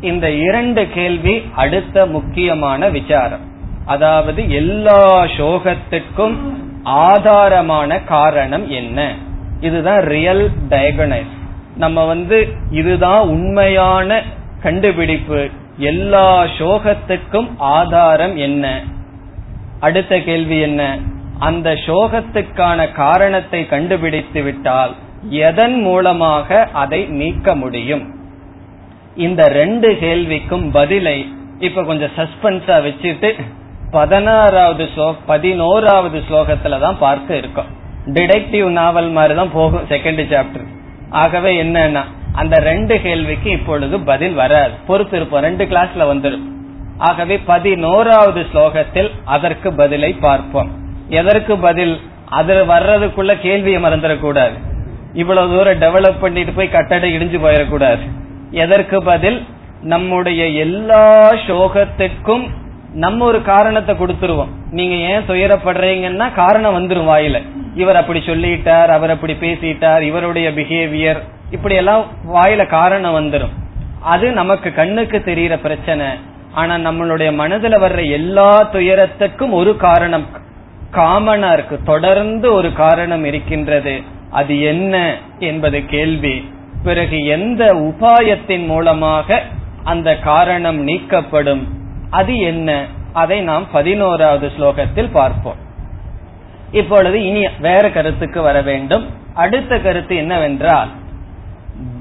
[0.00, 3.50] இந்த இரண்டு கேள்வி அடுத்த முக்கியமான விசாரம்.
[3.86, 6.36] அதாவது எல்லா சோகத்துக்கும்
[6.84, 9.14] ஆதாரமான காரணம் என்ன?
[9.60, 11.40] இதுதான் ரியல் டயகனைஸ்
[11.76, 14.22] நம்ம வந்து இதுதான் உண்மையான
[14.62, 15.48] கண்டுபிடிப்பு.
[15.76, 18.82] எல்லா சோகத்துக்கும் ஆதாரம் என்ன?
[19.80, 20.98] அடுத்த கேள்வி என்ன?
[21.48, 24.92] அந்த சோகத்துக்கான காரணத்தை கண்டுபிடித்து விட்டால்
[25.48, 26.48] எதன் மூலமாக
[26.82, 28.04] அதை நீக்க முடியும்?
[29.26, 31.18] இந்த ரெண்டு கேள்விக்கும் பதிலை
[31.66, 33.30] இப்ப கொஞ்சம் சஸ்பென்ஸா வச்சுட்டு
[33.96, 34.84] பதினாறாவது
[35.30, 37.70] பதினோராவது ஸ்லோகத்துல தான் பார்க்க இருக்கோம்.
[38.16, 40.66] டிடெக்டிவ் நாவல் மாதிரி தான் போகும் செகண்ட் சாப்டர்
[41.22, 42.02] ஆகவே என்னன்னா
[42.40, 44.74] அந்த ரெண்டு கேள்விக்கு இப்பொழுது பதில் வராது.
[44.86, 46.46] பொறுத்து இருப்போம் ரெண்டு கிளாஸ்ல வந்துடும்
[47.08, 50.70] ஆகவே பதினோராவது ஸ்லோகத்தில் அதற்கு பதிலை பார்ப்போம்.
[51.12, 52.00] எதற்கு பதில்?
[52.28, 54.56] அதுல வர்றதுக்குள்ள கேள்வியை மறந்துடக்கூடாது.
[55.12, 58.04] இவ்வளவு தூரம் டெவலப் பண்ணிட்டு போய் கட்டடம் இடிஞ்சு போயிடக்கூடாது.
[58.50, 59.44] எதற்கு பதில்?
[59.82, 62.48] நம்முடைய எல்லா சோகத்துக்கும்
[62.92, 64.48] நம்ம ஒரு காரணத்தை கொடுத்துருவோம்.
[64.70, 67.42] நீங்க ஏன் துயரப்படுறீங்கன்னா காரணம் வந்துரும் வாயில.
[67.74, 72.04] இவர் அப்படி சொல்லிட்டார் அவர் அப்படி பேசிட்டார் இவருடைய பிஹேவியர் இப்படி எல்லாம்
[72.34, 73.54] வாயில காரணம் வந்துடும்
[74.00, 76.06] அது நமக்கு கண்ணுக்கு தெரியற பிரச்சனை.
[76.52, 80.26] ஆனா நம்மளுடைய மனதுல வர்ற எல்லா துயரத்துக்கும் ஒரு காரணம்.
[80.92, 84.02] காமனா இருக்கு தொடர்ந்து ஒரு காரணம் இருக்கின்றது.
[84.30, 86.52] அது என்ன என்பது கேள்வி.
[86.82, 89.42] பிறகு எந்த உபாயத்தின் மூலமாக
[89.84, 91.62] அந்த காரணம் நீக்கப்படும்?
[92.10, 92.86] அது என்ன?
[93.12, 95.56] அதை நாம் பதினோராவது ஸ்லோகத்தில் பார்ப்போம்.
[96.72, 99.10] இப்பொழுது இனி வேற கருத்துக்கு வர வேண்டும்.
[99.34, 100.88] அடுத்த கருத்து என்னவென்றால்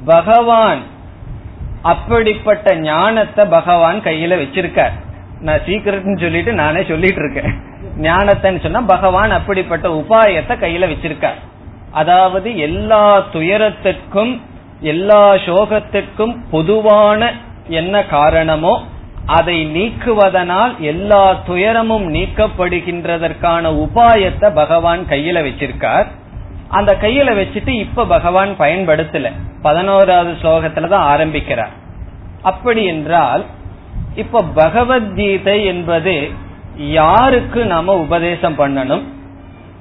[0.06, 0.80] பகவான்
[1.82, 5.11] அப்படிப்பட்ட ஞானத்தை பகவான் கையில வச்சிருக்கார்.
[5.42, 7.52] நான் சீக்கிரட்னு சொல்லிட்டு நானே சொல்லிட்டு இருக்கேன்
[7.98, 11.39] ஞானத்தைன்னு சொன்னா பகவான் அப்படிப்பட்ட உபாயத்தை கையில வச்சிருக்கார்.
[11.92, 14.34] அதாவது எல்லா துயரத்திற்கும்
[14.80, 17.32] எல்லா சோகத்திற்கும் பொதுவான
[17.68, 18.74] என்ன காரணமோ
[19.26, 26.08] அதை நீக்குவதனால் எல்லா துயரமும் நீக்கப்படுகின்றதற்கான உபாயத்தை பகவான் கையில வச்சிருக்கார்.
[26.70, 29.30] அந்த கையில வச்சுட்டு இப்ப பகவான் பயன்படுத்தல.
[29.62, 31.74] பதினோராவது ஸ்லோகத்துலதான் ஆரம்பிக்கிறார்.
[32.42, 33.46] அப்படி என்றால்
[34.16, 36.30] இப்ப பகவத்கீதை என்பது
[36.76, 39.01] யாருக்கு நாம உபதேசம் பண்ணணும்?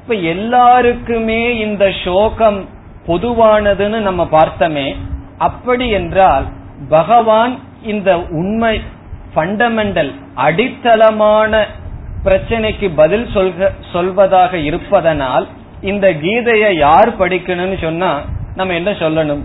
[0.02, 2.68] இப்ப எல்லாருக்குமே இந்த சோகம்
[3.06, 4.96] பொதுவானதுன்னு நம்ம பார்த்தோமே
[5.38, 6.44] அப்படி என்றால்
[6.88, 8.80] பகவான் இந்த உண்மை
[9.34, 11.66] ஃபண்டமெண்டல் அடித்தளமான
[12.24, 15.48] பிரச்சனைக்கு பதில் சொல்க சொல்வதாக இருப்பதனால்
[15.80, 18.20] இந்த கீதையை யார் படிக்கணும்னு சொன்னா
[18.54, 19.40] நம்ம என்ன சொல்லணும்?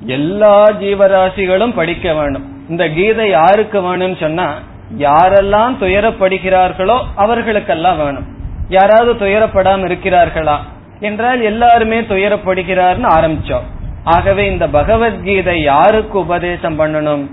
[0.00, 2.53] எல்லா ஜீவராசிகளும் படிக்க வேணும்.
[2.68, 4.58] இந்த கீதை யாருக்கு வேணும்னு சொன்னா
[4.98, 8.26] யாரெல்லாம் துயரப்படுகிறார்களோ அவர்களுக்கெல்லாம் வேணும்.
[8.68, 10.56] யாராவது துயரப்படாம இருக்கிறார்களா?
[11.00, 13.66] என்றால் எல்லாருமே துயரப்படுகிறார்னு ஆரம்பிச்சோம்.
[14.04, 17.26] ஆகவே இந்த பகவத்கீதை யாருக்கு உபதேசம் பண்ணணும்?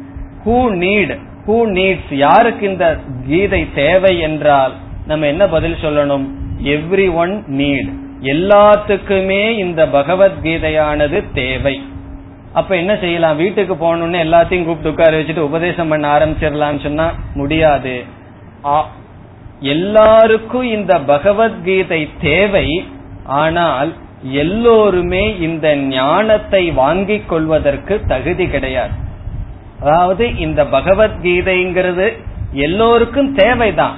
[0.45, 4.73] ஹூ நீட் ஹூ நீட்ஸ் யாருக்கு இந்த கீதை தேவை என்றால்
[5.07, 6.25] நம்ம என்ன பதில் சொல்லணும்?
[6.63, 7.89] எவ்ரி ஒன் நீட்
[8.21, 11.81] எல்லாத்துக்குமே இந்த பகவத்கீதையானது தேவை.
[12.53, 13.37] அப்ப என்ன செய்யலாம்?
[13.37, 17.93] வீட்டுக்கு போகணும்னு எல்லாத்தையும் கூப்பிட்டு உட்கார வச்சுட்டு உபதேசம் பண்ண ஆரம்பிச்சிடலாம்னு சொன்னா முடியாது.
[19.75, 22.67] எல்லாருக்கும் இந்த பகவத்கீதை தேவை.
[23.41, 23.91] ஆனால்
[24.43, 28.95] எல்லோருமே இந்த ஞானத்தை வாங்கிக் கொள்வதற்கு தகுதி கிடையாது.
[29.81, 32.07] அதாவது இந்த பகவத்கீதைங்கிறது
[32.65, 33.97] எல்லோருக்கும் தேவைதான்.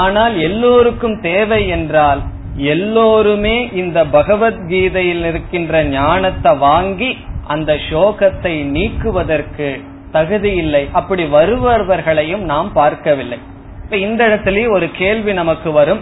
[0.00, 2.22] ஆனால் எல்லோருக்கும் தேவை என்றால்
[2.56, 7.10] எல்லோருமே இந்த பகவத்கீதையில் இருக்கின்ற ஞானத்தை வாங்கி
[7.46, 10.88] அந்த சோகத்தை நீக்குவதற்கு தகுதி இல்லை.
[10.92, 13.38] அப்படி வருபவர்களையும் நாம் பார்க்கவில்லை.
[13.84, 16.00] இப்ப இந்த இடத்துலயே ஒரு கேள்வி நமக்கு வரும்.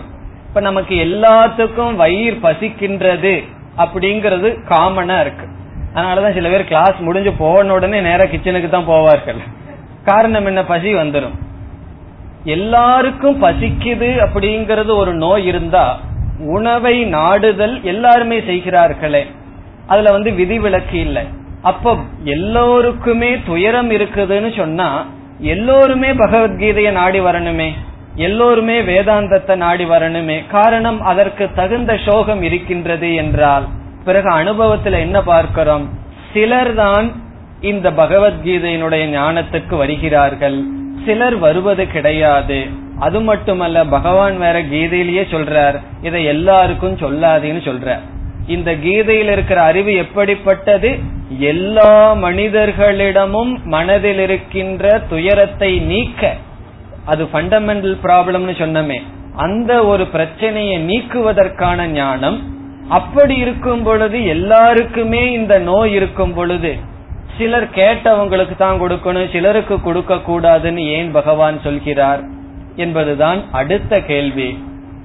[0.49, 3.45] இப்ப நமக்கு எல்லாத்துக்கும் வயிறு பசிக்கின்றது
[3.78, 5.47] அப்படிங்கறது காமனா இருக்கு.
[5.95, 9.36] அதனாலதான் சில பேர் கிளாஸ் முடிஞ்சு போன உடனே நேர கிச்சனுக்கு தான் போவார்கள்.
[10.05, 10.64] காரணம் என்ன?
[10.64, 11.34] பசி வந்துடும்
[12.45, 15.99] எல்லாருக்கும் பசிக்குது அப்படிங்கறது ஒரு நோய் இருந்தா
[16.38, 19.26] உணவை நாடுதல் எல்லாருமே செய்கிறார்களே.
[19.87, 21.22] அதுல வந்து விதிவிலக்கு இல்லை.
[21.62, 25.07] அப்ப எல்லோருக்குமே துயரம் இருக்குதுன்னு சொன்னா
[25.39, 27.72] எல்லோருமே பகவத்கீதையை நாடி வரணுமே.
[28.14, 30.47] எல்லோருமே வேதாந்தத்தை நாடி வரணுமே.
[30.47, 33.66] காரணம் அதற்கு தகுந்த சோகம் இருக்கின்றது என்றால்
[34.05, 35.91] பிறகு அனுபவத்துல என்ன பார்க்கிறோம்?
[36.33, 37.12] சிலர் தான்
[37.61, 40.62] இந்த பகவத்கீதையினுடைய ஞானத்துக்கு வருகிறார்கள்.
[41.07, 42.66] சிலர் வருவது கிடையாது.
[42.99, 45.76] அது மட்டுமல்ல பகவான் வேற கீதையிலேயே சொல்றார்.
[46.03, 48.01] இதை எல்லாருக்கும் சொல்லாதேன்னு சொல்றார்.
[48.47, 50.99] இந்த கீதையில் இருக்கிற அறிவு எப்படிப்பட்டது?
[51.38, 56.34] எல்லா மனிதர்களிடமும் மனதில் இருக்கின்ற துயரத்தை நீக்க.
[57.05, 59.03] அது ஃபண்டமெண்டல் ப்ராப்ளம்னு சொன்னமே.
[59.36, 62.51] அந்த ஒரு பிரச்சனையை நீக்குவதற்கான ஞானம்.
[62.88, 66.76] அப்படி இருக்கும் பொழுது எல்லாருக்குமே இந்த நோய் இருக்கும் பொழுது
[67.38, 72.20] சிலர் கேட்டவங்களுக்கு தான் கொடுக்கணும் சிலருக்கு கொடுக்க கூடாதுன்னு ஏன் பகவான் சொல்கிறார்
[72.76, 74.59] என்பதுதான் அடுத்த கேள்வி.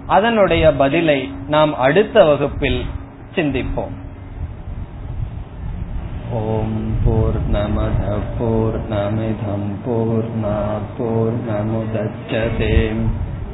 [0.07, 2.85] அதனுடைய பதிலை நாம் அடுத்த வகுப்பில்
[3.36, 3.97] சிந்திப்போம்
[6.38, 10.30] ஓம் போர் நமத போர் நமிதம் போர்
[10.97, 13.05] போர் நமுதச்சதேம்